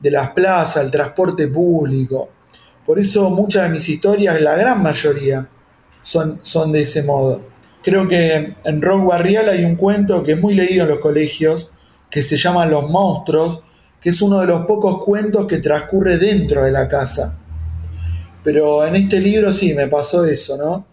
[0.00, 2.30] de las plazas, el transporte público.
[2.86, 5.48] Por eso muchas de mis historias, la gran mayoría,
[6.00, 7.42] son, son de ese modo.
[7.82, 11.70] Creo que en Rock Barrial hay un cuento que es muy leído en los colegios,
[12.08, 13.62] que se llama Los Monstruos,
[14.00, 17.36] que es uno de los pocos cuentos que transcurre dentro de la casa.
[18.44, 20.86] Pero en este libro sí me pasó eso, ¿no?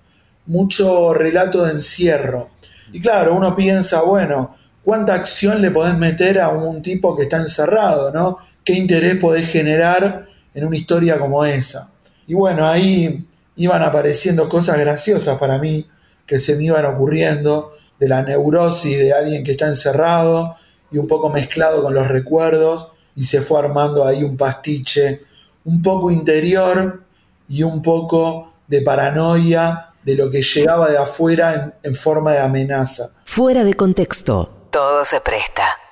[0.48, 2.50] Mucho relato de encierro.
[2.92, 7.38] Y claro, uno piensa, bueno, ¿cuánta acción le podés meter a un tipo que está
[7.38, 8.38] encerrado, ¿no?
[8.64, 11.90] ¿Qué interés podés generar en una historia como esa?
[12.28, 15.88] Y bueno, ahí iban apareciendo cosas graciosas para mí
[16.26, 20.56] que se me iban ocurriendo de la neurosis de alguien que está encerrado
[20.92, 25.22] y un poco mezclado con los recuerdos y se fue armando ahí un pastiche
[25.66, 27.04] un poco interior
[27.48, 32.40] y un poco de paranoia de lo que llegaba de afuera en, en forma de
[32.40, 33.12] amenaza.
[33.26, 35.83] Fuera de contexto, todo se presta.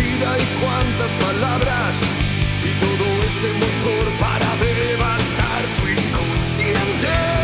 [0.00, 2.02] y cuántas palabras
[2.64, 7.37] y todo este motor para devastar tu inconsciente.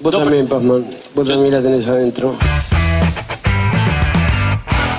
[0.00, 0.86] Vos también, Pazman.
[1.12, 2.36] Vos también la tenés adentro.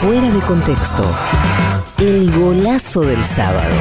[0.01, 1.05] Fuera de contexto.
[1.99, 3.76] El golazo del sábado.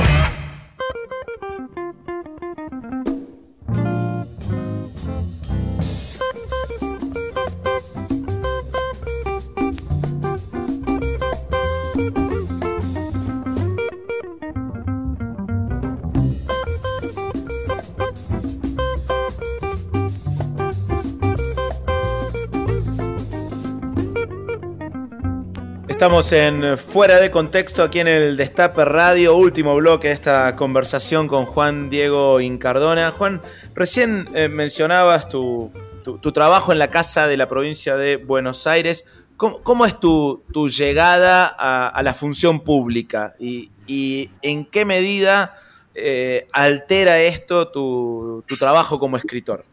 [25.99, 31.27] Estamos en Fuera de Contexto aquí en el Destape Radio, último bloque de esta conversación
[31.27, 33.11] con Juan Diego Incardona.
[33.11, 33.43] Juan,
[33.75, 35.73] recién eh, mencionabas tu,
[36.05, 39.07] tu- trabajo en la Casa de la Provincia de Buenos Aires.
[39.37, 43.35] ¿Cómo, es tu, tu llegada a, la función pública?
[43.41, 45.57] ¿Y, y en qué medida
[45.97, 49.65] eh, altera esto tu, tu trabajo como escritor?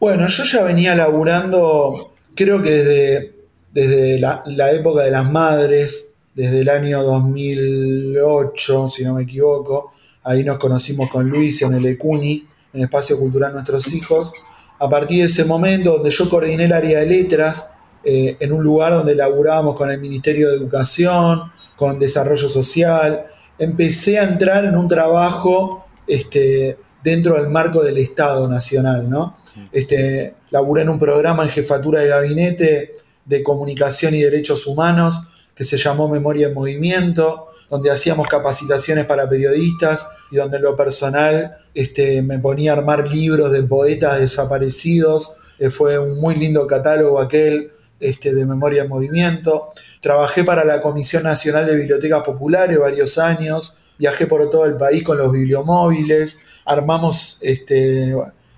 [0.00, 3.41] Bueno, yo ya venía laburando, creo que desde,
[3.72, 9.90] desde la, la época de las madres, desde el año 2008, si no me equivoco.
[10.24, 14.32] Ahí nos conocimos con Luis en el ECUNI, en el Espacio Cultural Nuestros Hijos.
[14.78, 17.70] A partir de ese momento, donde yo coordiné el área de letras,
[18.04, 23.24] eh, en un lugar donde laburábamos con el Ministerio de Educación, con Desarrollo Social,
[23.58, 29.36] empecé a entrar en un trabajo este, dentro del marco del Estado Nacional, ¿no?
[29.70, 32.92] Este, laburé en un programa en jefatura de gabinete
[33.24, 35.20] de comunicación y derechos humanos
[35.54, 40.76] que se llamó Memoria en Movimiento, donde hacíamos capacitaciones para periodistas y donde en lo
[40.76, 45.32] personal este, me ponía a armar libros de poetas desaparecidos.
[45.58, 49.70] Eh, fue un muy lindo catálogo aquel este, de Memoria en Movimiento.
[50.00, 55.02] Trabajé para la Comisión Nacional de Bibliotecas Populares varios años, viajé por todo el país
[55.02, 58.14] con los bibliomóviles, armamos este,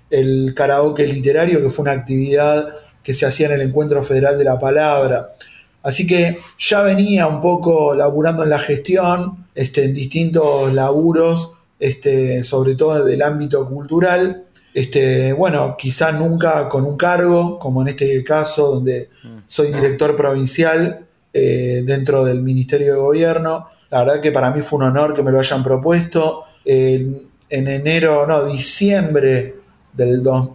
[0.09, 2.67] el karaoke literario, que fue una actividad
[3.05, 5.35] que se hacía en el Encuentro Federal de la Palabra.
[5.83, 12.43] Así que ya venía un poco laburando en la gestión, este, en distintos laburos, este,
[12.43, 14.45] sobre todo del ámbito cultural.
[14.73, 19.09] Este, bueno, quizá nunca con un cargo, como en este caso, donde
[19.45, 23.67] soy director provincial eh, dentro del Ministerio de Gobierno.
[23.91, 26.41] La verdad que para mí fue un honor que me lo hayan propuesto.
[26.65, 29.55] En, en enero, no, diciembre
[29.93, 30.49] del dos,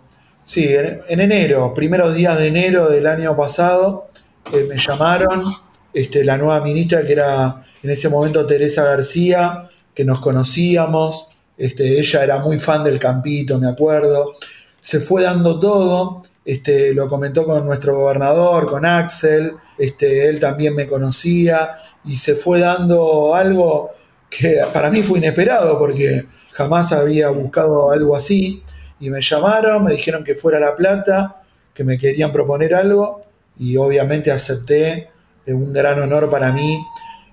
[0.51, 4.09] sí, en, en enero, primeros días de enero del año pasado,
[4.52, 5.55] eh, me llamaron
[5.94, 9.62] este, la nueva ministra, que era en ese momento Teresa García,
[9.94, 14.32] que que nos conocíamos, este, ella era muy fan del campito, me acuerdo.
[14.81, 20.74] Se fue dando todo, este, lo comentó con nuestro gobernador, con Axel, este, él también
[20.74, 21.72] me conocía
[22.05, 23.90] y se fue dando algo
[24.28, 28.64] que para mí fue inesperado porque jamás había buscado algo así
[29.01, 31.43] y me llamaron, me dijeron que fuera La Plata,
[31.74, 33.22] que me querían proponer algo
[33.59, 35.09] y obviamente acepté,
[35.44, 36.78] es un gran honor para mí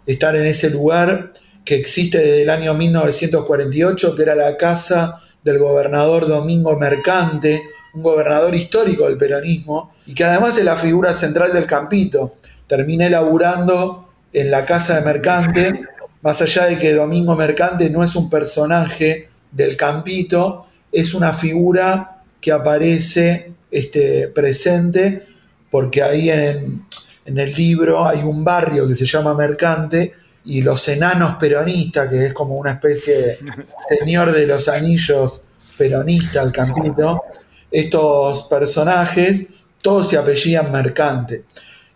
[0.05, 1.33] estar en ese lugar
[1.65, 7.61] que existe desde el año 1948, que era la casa del gobernador Domingo Mercante,
[7.93, 12.35] un gobernador histórico del peronismo, y que además es la figura central del campito.
[12.67, 15.81] Terminé laburando en la casa de Mercante,
[16.21, 22.23] más allá de que Domingo Mercante no es un personaje del campito, es una figura
[22.39, 25.21] que aparece este, presente,
[25.69, 26.85] porque ahí en,
[27.25, 30.13] en el libro hay un barrio que se llama Mercante,
[30.47, 33.37] y los enanos peronistas, que es como una especie de
[33.99, 35.41] señor de los anillos
[35.77, 37.23] peronista, el campito,
[37.69, 39.47] estos personajes,
[39.81, 41.43] todos se apellían Mercante.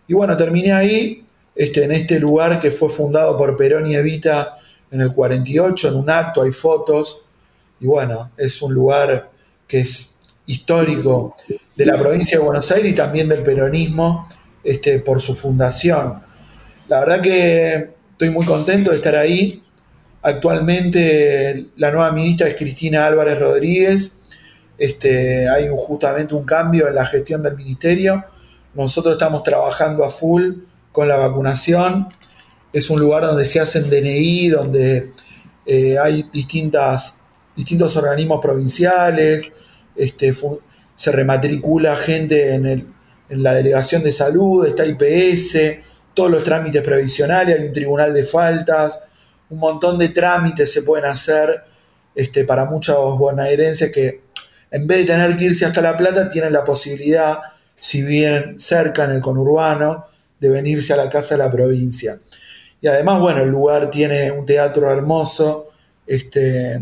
[0.06, 4.54] Y bueno, terminé ahí, este, en este lugar que fue fundado por Perón y Evita
[4.90, 7.22] en el 48, en un acto hay fotos,
[7.82, 9.30] y bueno, es un lugar
[9.68, 10.14] que es
[10.46, 11.34] histórico
[11.76, 14.26] de la provincia de Buenos Aires y también del peronismo
[14.64, 16.22] este, por su fundación.
[16.88, 17.90] La verdad que
[18.22, 19.64] Estoy muy contento de estar ahí.
[20.22, 24.18] Actualmente la nueva ministra es Cristina Álvarez Rodríguez.
[24.78, 28.24] Este, hay justamente un cambio en la gestión del ministerio.
[28.74, 30.52] Nosotros estamos trabajando a full
[30.92, 32.06] con la vacunación.
[32.72, 35.10] Es un lugar donde se hacen DNI, donde
[35.66, 37.21] eh, hay distintas,
[37.56, 39.50] distintos organismos provinciales,
[39.96, 40.34] este,
[40.94, 42.94] se rematricula gente en,
[43.28, 45.56] la delegación de salud, está IPS,
[46.12, 49.00] todos los trámites previsionales, hay un tribunal de faltas,
[49.48, 51.62] un montón de trámites se pueden hacer
[52.14, 54.20] este, para muchos bonaerenses que
[54.70, 57.38] en vez de tener que irse hasta La Plata, tienen la posibilidad,
[57.78, 60.04] si bien cerca en el conurbano,
[60.40, 62.18] de venirse a la casa de la provincia.
[62.80, 65.64] Y además, bueno, el lugar tiene un teatro hermoso,
[66.06, 66.80] este,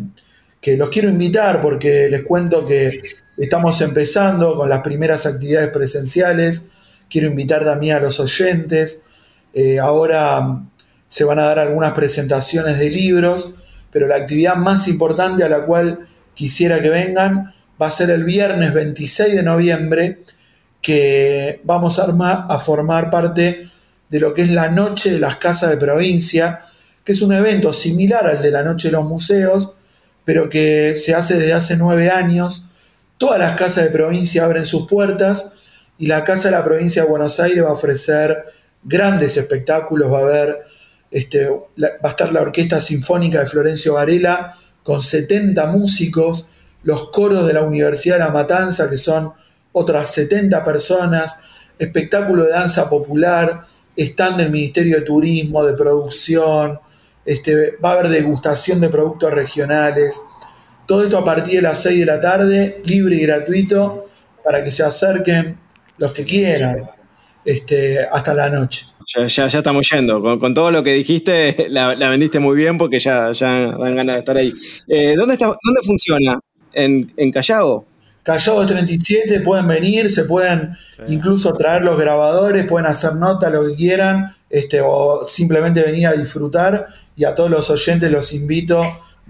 [0.61, 3.01] que los quiero invitar porque les cuento que
[3.37, 6.65] estamos empezando con las primeras actividades presenciales.
[7.09, 9.01] Quiero invitar también a los oyentes
[9.53, 10.71] eh, ahora mm,
[11.07, 13.51] se van a dar algunas presentaciones de libros,
[13.91, 16.01] pero la actividad más importante a la cual
[16.35, 20.19] quisiera que vengan va a ser el viernes 26 de noviembre,
[20.81, 22.07] que vamos a,
[22.49, 23.67] a formar parte
[24.09, 26.61] de lo que es la Noche de las Casas de Provincia,
[27.05, 29.73] que es un evento similar al de la Noche de los Museos,
[30.31, 32.63] pero que se hace desde hace nueve años.
[33.19, 35.55] Todas las casas de provincia abren sus puertas
[35.99, 38.45] y la Casa de la Provincia de Buenos Aires va a ofrecer
[38.85, 40.61] grandes espectáculos, va a haber,
[41.11, 44.55] este, va a estar la Orquesta Sinfónica de Florencio Varela
[44.85, 46.47] con 70 músicos,
[46.85, 49.33] los coros de la Universidad de La Matanza, que son
[49.73, 51.39] otras 70 personas,
[51.77, 53.65] espectáculo de danza popular,
[53.97, 56.79] están del Ministerio de Turismo, de producción,
[57.25, 60.23] este, va a haber degustación de productos regionales.
[60.87, 64.05] Todo esto a partir de las 6 de la tarde, libre y gratuito,
[64.45, 65.59] para que se acerquen
[65.99, 66.91] los que quieran
[67.45, 68.87] este, hasta la noche.
[69.29, 70.23] Ya, estamos yendo.
[70.39, 74.19] Con, todo lo que dijiste, la, vendiste muy bien porque ya, ya dan ganas de
[74.21, 74.53] estar ahí.
[74.89, 76.41] Eh, ¿dónde, ¿Dónde funciona?
[76.73, 77.87] ¿En, en Callao?
[78.23, 80.71] Callao 37, pueden venir, se pueden
[81.09, 86.13] incluso traer los grabadores, pueden hacer nota, lo que quieran, este, o simplemente venir a
[86.13, 86.87] disfrutar.
[87.17, 88.83] Y a todos los oyentes los invito,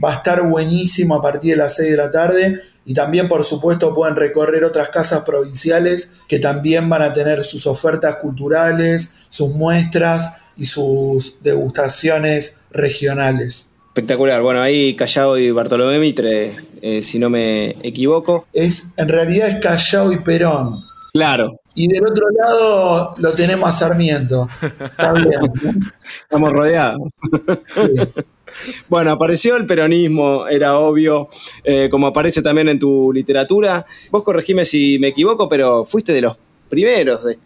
[0.02, 3.44] va a estar buenísimo a partir de las 6 de la tarde y también, por
[3.44, 9.50] supuesto, pueden recorrer otras casas provinciales que también van a tener sus ofertas culturales, sus
[9.50, 13.69] muestras y sus degustaciones regionales.
[14.00, 14.40] Espectacular.
[14.40, 18.46] Bueno, ahí Callao y Bartolomé Mitre, eh, si no me equivoco.
[18.50, 20.76] Es, en realidad es Callao y Perón.
[21.12, 21.60] Claro.
[21.74, 24.48] Y del otro lado lo tenemos a Sarmiento.
[24.62, 25.12] Está
[25.62, 25.82] bien.
[26.22, 27.00] Estamos rodeados.
[28.88, 31.28] Bueno, apareció el peronismo, era obvio,
[31.62, 33.86] eh, como aparece también en tu literatura.
[34.10, 36.36] Vos corregime si me equivoco, pero fuiste de los
[36.68, 37.38] primeros de,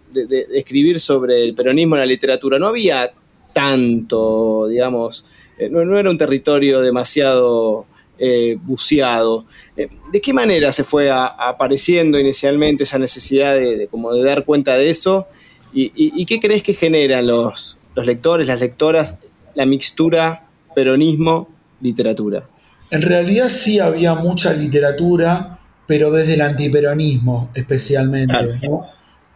[0.54, 2.58] escribir sobre el peronismo en la literatura.
[2.58, 3.12] No había
[3.52, 5.24] tanto, digamos,
[5.58, 7.86] eh, no, era un territorio demasiado
[8.18, 9.46] eh, buceado.
[9.76, 14.90] ¿De qué manera se fue apareciendo inicialmente esa necesidad de, como de dar cuenta de
[14.90, 15.26] eso?
[15.72, 19.18] ¿Y, qué crees que generan los, los lectores, las lectoras,
[19.54, 21.48] la mixtura peronismo,
[21.80, 22.48] literatura.
[22.90, 28.60] En realidad sí había mucha literatura, pero desde el antiperonismo especialmente.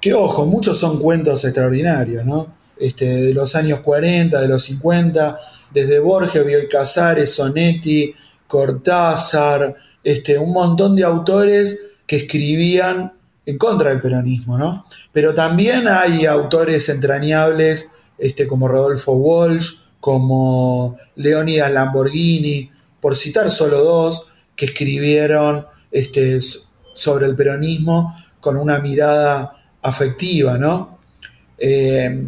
[0.00, 2.54] Que ojo, muchos son cuentos extraordinarios, ¿no?
[2.78, 5.36] este, de los años 40, de los 50,
[5.72, 8.12] desde Borges, Bioy Casares, Sonetti,
[8.46, 13.12] Cortázar, este, un montón de autores que escribían
[13.44, 14.84] en contra del peronismo, ¿no?
[15.12, 17.88] Pero también hay autores entrañables
[18.18, 22.70] este, como Rodolfo Walsh, como Leonidas Lamborghini,
[23.00, 24.26] por citar solo dos,
[24.56, 26.40] que escribieron este,
[26.94, 30.98] sobre el peronismo con una mirada afectiva, ¿no?
[31.58, 32.24] Eh,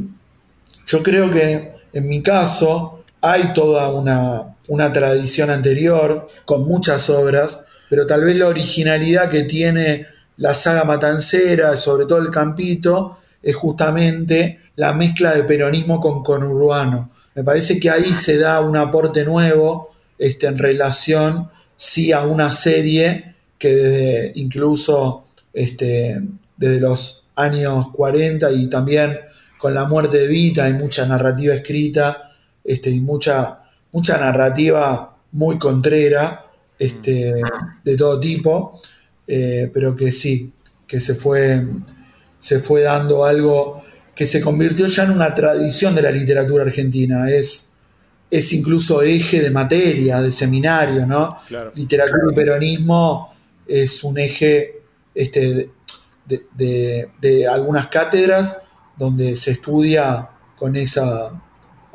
[0.87, 7.65] yo creo que en mi caso hay toda una, una tradición anterior con muchas obras,
[7.89, 10.07] pero tal vez la originalidad que tiene
[10.37, 17.11] la saga matancera, sobre todo el campito, es justamente la mezcla de peronismo con conurbano.
[17.35, 19.89] Me parece que ahí se da un aporte nuevo
[20.19, 26.21] este, en relación sí a una serie que desde, incluso este,
[26.57, 29.19] desde los años 40 y también
[29.59, 32.30] con la muerte de Vita hay mucha narrativa escrita
[32.65, 33.63] este, y mucha,
[33.93, 36.47] mucha narrativa muy contrera
[36.79, 37.35] este,
[37.85, 38.81] de todo tipo,
[39.27, 40.53] eh, pero que sí,
[40.87, 41.65] que se fue,
[42.39, 43.83] se fue dando algo
[44.15, 47.31] que se convirtió ya en una tradición de la literatura argentina.
[47.31, 47.71] Es,
[48.31, 51.35] es incluso eje de materia, de seminario, ¿no?
[51.75, 53.33] Literatura y peronismo
[53.67, 54.83] es un eje
[55.15, 55.71] este,
[56.27, 58.59] de, algunas cátedras
[58.97, 61.43] donde se estudia con esa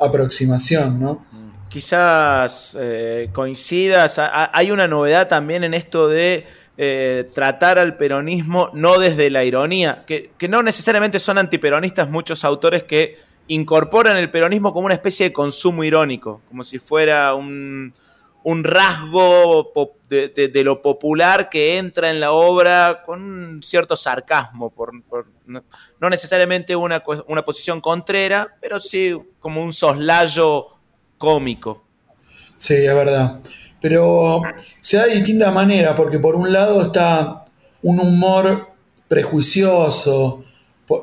[0.00, 1.24] aproximación, ¿no?
[1.68, 6.46] Quizás eh, coincidas, hay una novedad también en esto de
[6.78, 12.82] eh, tratar al peronismo no desde la ironía, que, no necesariamente son antiperonistas muchos autores
[12.84, 13.18] que
[13.48, 17.94] incorporan el peronismo como una especie de consumo irónico, como si fuera un,
[18.64, 19.72] rasgo
[20.08, 24.92] de, lo popular que entra en la obra con un cierto sarcasmo, por,
[25.46, 30.66] no, necesariamente una, una posición contrera, pero sí como un soslayo
[31.18, 31.84] cómico.
[32.56, 33.40] Sí, es verdad
[33.80, 34.42] pero
[34.80, 37.44] se da de distinta manera, porque por un lado está
[37.82, 38.70] un humor
[39.06, 40.42] prejuicioso,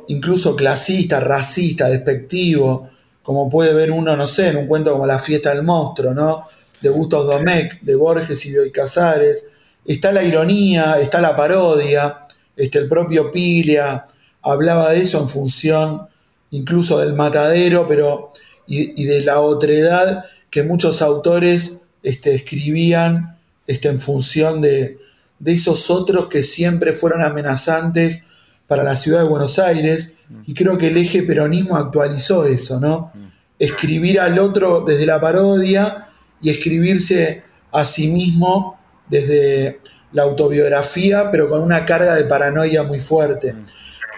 [0.07, 2.89] incluso clasista, racista, despectivo,
[3.21, 6.43] como puede ver uno, no sé, en un cuento como La fiesta del monstruo, ¿no?
[6.83, 9.47] De Gustos Domecq, de Borges y de Casares.
[9.85, 12.19] Está la ironía, está la parodia,
[12.55, 14.03] este, el propio Pilia
[14.43, 16.07] hablaba de eso en función
[16.51, 18.31] incluso del matadero, pero
[18.67, 24.99] y, y de la otredad que muchos autores este, escribían este, en función de,
[25.45, 28.25] esos otros que siempre fueron amenazantes
[28.67, 30.15] para la ciudad de Buenos Aires,
[30.45, 33.11] y creo que el eje peronismo actualizó eso, ¿no?
[33.59, 36.07] Escribir al otro desde la parodia
[36.43, 37.41] y escribirse
[37.71, 38.77] a sí mismo
[39.09, 39.79] desde
[40.11, 43.55] la autobiografía, pero con una carga de paranoia muy fuerte.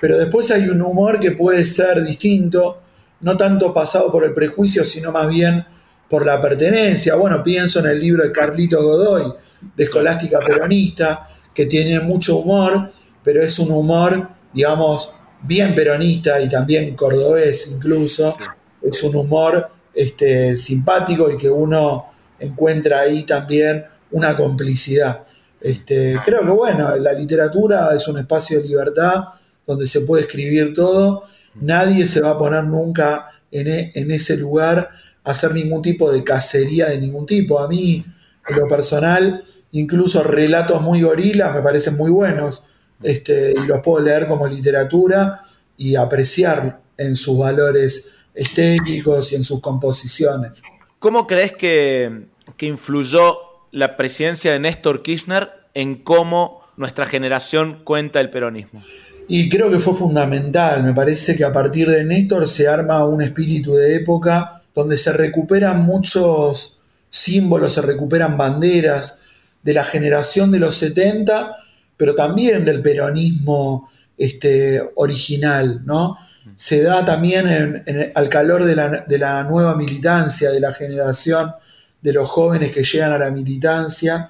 [0.02, 2.82] Pero después hay un humor que puede ser distinto,
[3.22, 5.64] no tanto pasado por el prejuicio, sino más bien
[6.10, 7.16] por la pertenencia.
[7.16, 9.34] Bueno, pienso en el libro de Carlito Godoy,
[9.76, 12.92] de Escolástica Peronista, que tiene mucho humor,
[13.24, 18.36] pero es un humor, digamos, bien peronista y también cordobés incluso.
[18.82, 22.06] Es un humor este, simpático y que uno
[22.40, 25.24] encuentra ahí también una complicidad.
[25.62, 29.24] Este, creo que bueno, la literatura es un espacio de libertad
[29.66, 31.24] donde se puede escribir todo.
[31.56, 34.90] Nadie se va a poner nunca en, e, en ese lugar
[35.24, 37.60] hacer ningún tipo de cacería de ningún tipo.
[37.60, 38.06] A mí,
[38.48, 42.64] en lo personal, incluso relatos muy gorilas me parecen muy buenos
[43.03, 45.41] este, y los puedo leer como literatura
[45.78, 50.64] y apreciar en sus valores estéticos y en sus composiciones.
[51.00, 52.28] ¿Cómo crees que,
[52.58, 53.38] que influyó
[53.72, 58.82] la presidencia de Néstor Kirchner en cómo nuestra generación cuenta el peronismo?
[59.28, 60.84] Y creo que fue fundamental.
[60.84, 65.14] Me parece que a partir de Néstor se arma un espíritu de época donde se
[65.14, 66.78] recuperan muchos
[67.10, 69.20] símbolos, se recuperan banderas
[69.64, 71.56] de la generación de los 70,
[71.98, 76.18] pero también del peronismo este, original, ¿no?
[76.56, 77.84] Se da también
[78.15, 81.53] al calor de la, de la nueva militancia, de la generación
[82.02, 84.30] de los jóvenes que llegan a la militancia.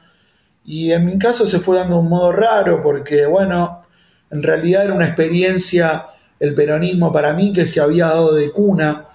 [0.66, 3.86] Y en mi caso se fue dando un modo raro porque, bueno,
[4.32, 6.08] en realidad era una experiencia,
[6.40, 9.06] el peronismo para mí, que se había dado de cuna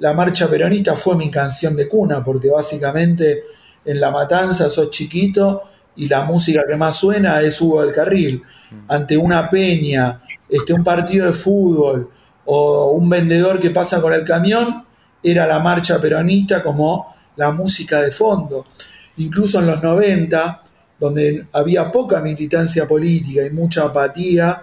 [0.00, 3.42] la marcha peronista fue mi canción de cuna, porque básicamente
[3.84, 5.62] en La Matanza sos chiquito
[5.94, 8.42] y la música que más suena es Hugo del Carril.
[8.70, 8.76] Mm.
[8.88, 12.08] Ante una peña, este, un partido de fútbol
[12.52, 14.84] o un vendedor que pasa con el camión,
[15.22, 17.06] era la marcha peronista como
[17.36, 18.66] la música de fondo.
[19.18, 20.62] Incluso en los 90,
[20.98, 24.60] donde había poca militancia política y mucha apatía,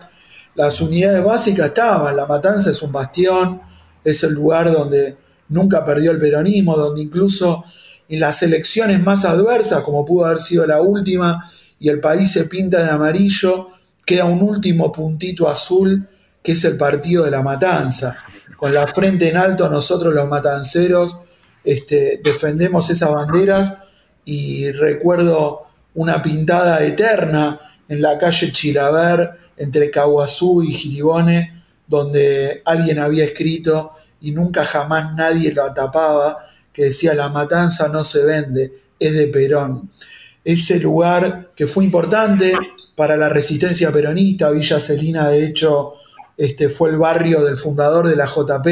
[0.55, 2.13] las unidades básicas estaban.
[2.13, 3.61] La Matanza es un bastión,
[4.03, 5.15] es el lugar donde
[5.47, 7.63] nunca perdió el peronismo, donde incluso
[8.09, 11.41] en las elecciones más adversas, como pudo haber sido la última,
[11.79, 13.67] y el país se pinta de amarillo,
[14.05, 16.05] queda un último puntito azul,
[16.41, 18.17] que es el partido de la matanza.
[18.55, 21.17] Con la frente en alto, nosotros los matanceros
[21.63, 23.77] este, defendemos esas banderas
[24.23, 25.63] y recuerdo
[25.95, 27.59] una pintada eterna
[27.89, 33.89] en la calle Chilaver, entre Caguazú y Giribone, donde alguien había escrito
[34.21, 36.37] y nunca jamás nadie lo tapaba,
[36.73, 39.89] que decía la matanza no se vende, es de Perón.
[40.43, 42.53] Ese lugar que fue importante
[42.95, 45.93] para la resistencia peronista, Villa Celina de hecho
[46.37, 48.67] este, fue el barrio del fundador de la JP,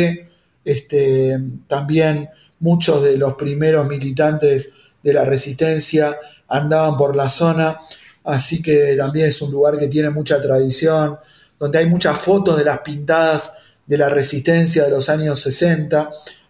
[0.63, 2.29] este, también
[2.59, 4.71] muchos de los primeros militantes
[5.03, 6.17] de la resistencia
[6.47, 7.79] andaban por la zona,
[8.23, 11.17] así que también es un lugar que tiene mucha tradición,
[11.59, 13.53] donde hay muchas fotos de las pintadas
[13.85, 16.09] de la resistencia de los años 60,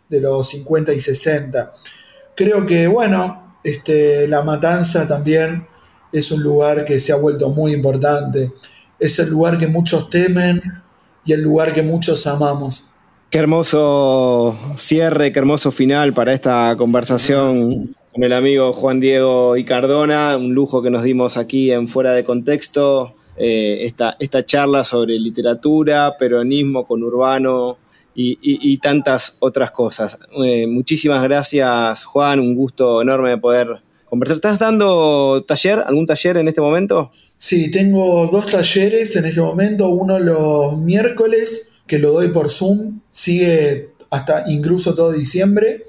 [0.10, 1.72] de los 50 y 60.
[2.36, 5.68] Creo que, bueno, este, La Matanza también
[6.12, 8.52] es un lugar que se ha vuelto muy importante.
[9.00, 10.62] Es el lugar que muchos temen
[11.26, 12.88] y el lugar que muchos amamos.
[13.30, 19.66] Qué hermoso cierre, qué hermoso final para esta conversación con el amigo Juan Diego y
[19.66, 20.38] Cardona.
[20.38, 23.16] Un lujo que nos dimos aquí en Fuera de Contexto.
[23.38, 27.78] Eh, esta, esta charla sobre literatura, peronismo conurbano
[28.16, 30.18] y, y, y tantas otras cosas.
[30.42, 32.40] Eh, muchísimas gracias, Juan.
[32.40, 33.82] Un gusto enorme de poder
[34.24, 37.12] ¿Estás dando taller, algún taller en este momento?
[37.38, 39.90] Sí, tengo dos talleres en este momento.
[39.90, 45.86] Uno los miércoles, que lo doy por Zoom, sigue hasta incluso todo diciembre.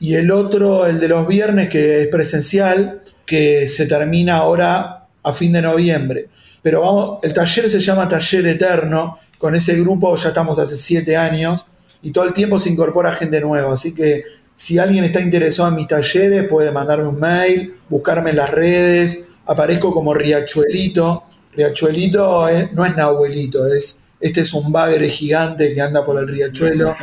[0.00, 5.32] Y el otro, el de los viernes, que es presencial, que se termina ahora a
[5.32, 6.28] fin de noviembre.
[6.62, 9.16] Pero vamos, el taller se llama Taller Eterno.
[9.38, 11.68] Con ese grupo ya estamos hace siete años
[12.02, 13.74] y todo el tiempo se incorpora gente nueva.
[13.74, 14.24] Así que
[14.58, 19.24] si alguien está interesado en mis talleres, puede mandarme un mail, buscarme en las redes.
[19.46, 21.22] Aparezco como Riachuelito.
[21.54, 26.26] Riachuelito es- no es Nahuelito, es, este es un bagre gigante que anda por el
[26.28, 26.94] riachuelo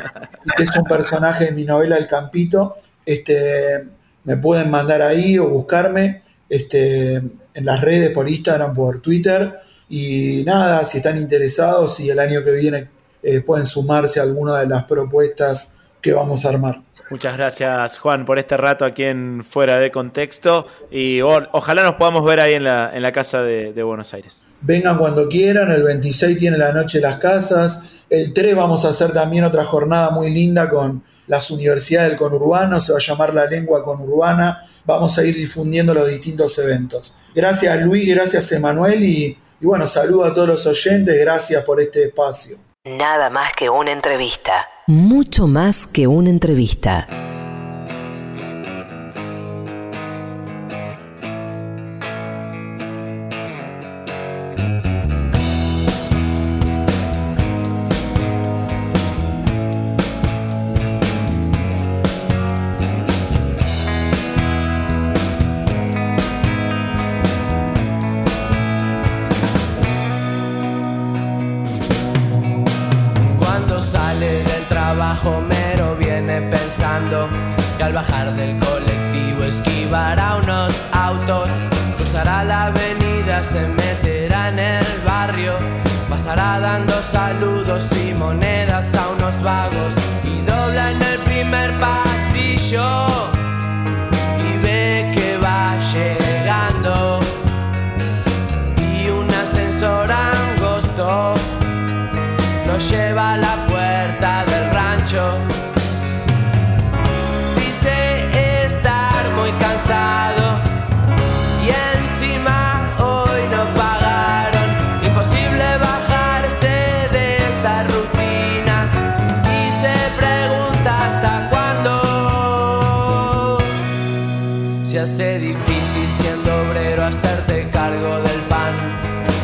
[0.45, 2.75] y que es un personaje de mi novela El Campito.
[3.05, 3.87] Este,
[4.25, 9.53] me pueden mandar ahí o buscarme este, en las redes, por Instagram, por Twitter.
[9.89, 12.89] Y nada, si están interesados y el año que viene
[13.23, 16.81] eh, pueden sumarse a alguna de las propuestas que vamos a armar.
[17.11, 20.65] Muchas gracias, Juan, por este rato aquí en Fuera de Contexto.
[20.89, 24.11] Y o- ojalá nos podamos ver ahí en la, en la casa de, de Buenos
[24.15, 24.41] Aires.
[24.61, 28.89] Vengan cuando quieran, el 26 tiene la noche de las casas, el 3 vamos a
[28.89, 33.33] hacer también otra jornada muy linda con las universidades del conurbano, se va a llamar
[33.35, 37.13] la lengua conurbana, vamos a ir difundiendo los distintos eventos.
[37.35, 42.05] Gracias Luis, gracias Emanuel y, y bueno, saludo a todos los oyentes, gracias por este
[42.05, 42.57] espacio.
[42.85, 44.67] Nada más que una entrevista.
[44.87, 47.07] Mucho más que una entrevista.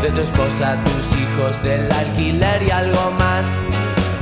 [0.01, 3.45] De tu esposa, tus hijos, del alquiler y algo más.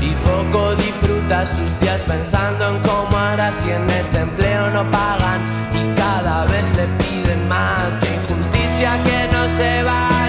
[0.02, 5.42] Y poco disfruta sus días pensando en cómo hará si en ese empleo no pagan
[5.74, 7.98] y cada vez le piden más.
[8.00, 10.29] Que injusticia que no se valore,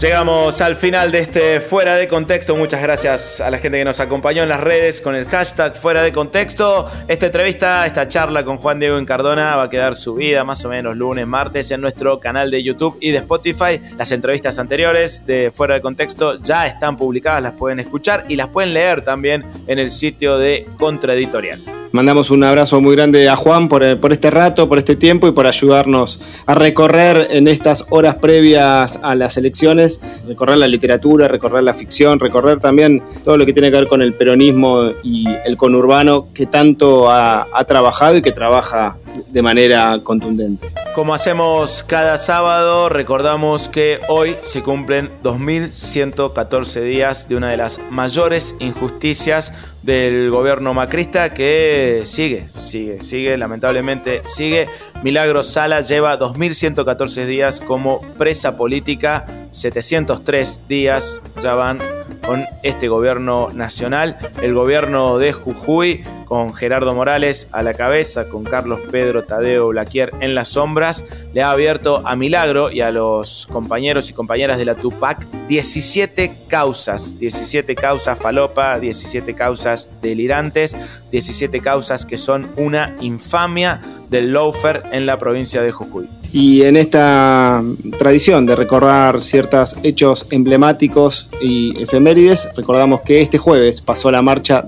[0.00, 2.54] Llegamos al final de este Fuera de Contexto.
[2.54, 6.04] Muchas gracias a la gente que nos acompañó en las redes con el hashtag Fuera
[6.04, 6.88] de Contexto.
[7.08, 10.96] Esta entrevista, esta charla con Juan Diego Encardona va a quedar subida más o menos
[10.96, 13.80] lunes, martes en nuestro canal de YouTube y de Spotify.
[13.98, 18.46] Las entrevistas anteriores de Fuera de Contexto ya están publicadas, las pueden escuchar y las
[18.46, 21.77] pueden leer también en el sitio de Contraeditorial.
[21.90, 25.32] Mandamos un abrazo muy grande a Juan por, por, este rato, por este tiempo y
[25.32, 31.62] por ayudarnos a recorrer en estas horas previas a las elecciones, recorrer la literatura, recorrer
[31.62, 35.56] la ficción, recorrer también todo lo que tiene que ver con el peronismo y el
[35.56, 40.70] conurbano que tanto ha, ha trabajado y que trabaja de manera contundente.
[40.94, 47.80] Como hacemos cada sábado, recordamos que hoy se cumplen 2114 días de una de las
[47.90, 49.52] mayores injusticias
[49.82, 54.68] del gobierno macrista que sigue, sigue, sigue, lamentablemente sigue.
[55.02, 61.78] Milagro Sala lleva 2114 días como presa política, 703 días ya van
[62.24, 68.44] con este gobierno nacional, el gobierno de Jujuy, con Gerardo Morales a la cabeza, con
[68.44, 71.02] Carlos Pedro Tadeo Blaquier en las sombras,
[71.32, 76.32] le ha abierto a Milagro y a los compañeros y compañeras de la Tupac 17
[76.46, 80.76] causas, 17 causas falopa, 17 causas delirantes,
[81.10, 83.80] 17 causas que son una infamia
[84.10, 86.08] del loafer en la provincia de Jujuy.
[86.30, 87.64] Y en esta
[87.98, 94.62] tradición de recordar ciertos hechos emblemáticos y efemérides, recordamos que este jueves pasó la marcha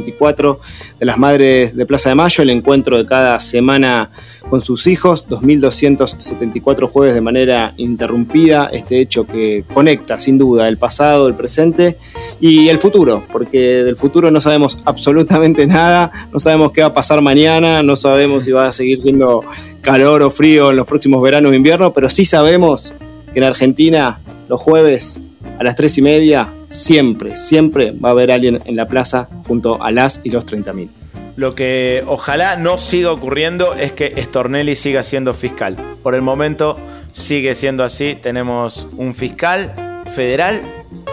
[0.00, 0.60] 2274
[0.98, 4.10] de las Madres de Plaza de Mayo, el encuentro de cada semana
[4.48, 10.78] con sus hijos, 2274 jueves de manera interrumpida, este hecho que conecta sin duda el
[10.78, 11.96] pasado, el presente
[12.40, 16.94] y el futuro, porque del futuro no sabemos absolutamente nada, no sabemos qué va a
[16.94, 19.42] pasar mañana, no sabemos si va a seguir siendo
[19.82, 22.92] calor o frío en los próximos veranos o invierno, pero sí sabemos
[23.32, 25.20] que en Argentina los jueves
[25.60, 29.82] a las 3 y media siempre, siempre va a haber alguien en la plaza junto
[29.82, 30.88] a las y los 30.000.
[31.36, 35.76] Lo que ojalá no siga ocurriendo es que Stornelli siga siendo fiscal.
[36.02, 36.78] Por el momento
[37.12, 38.16] sigue siendo así.
[38.22, 40.62] Tenemos un fiscal federal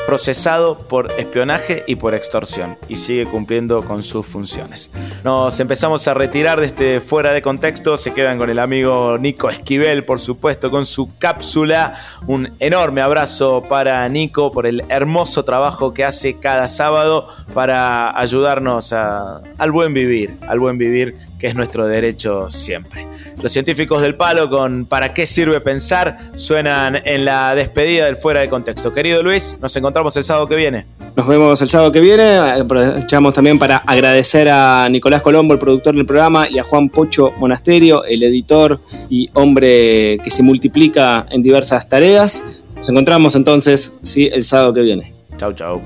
[0.06, 4.91] procesado por espionaje y por extorsión y sigue cumpliendo con sus funciones.
[5.24, 9.49] Nos empezamos a retirar de este fuera de contexto, se quedan con el amigo Nico
[9.49, 11.95] Esquivel, por supuesto, con su cápsula.
[12.26, 18.94] Un enorme abrazo para Nico por el hermoso trabajo que hace cada sábado para ayudarnos
[18.94, 23.07] al buen vivir, al buen vivir que es nuestro derecho siempre.
[23.41, 26.18] Los científicos del palo con ¿Para qué sirve pensar?
[26.35, 28.93] suenan en la despedida del fuera de contexto.
[28.93, 30.85] Querido Luis, nos encontramos el sábado que viene.
[31.15, 32.38] Nos vemos el sábado que viene.
[32.38, 37.34] Aprovechamos también para agradecer a Nicolás Colombo, el productor del programa, y a Juan Pocho
[37.38, 42.41] Monasterio, el editor y hombre que se multiplica en diversas tareas.
[42.76, 45.14] Nos encontramos entonces, sí, el sábado que viene.
[45.38, 45.81] Chau, chau.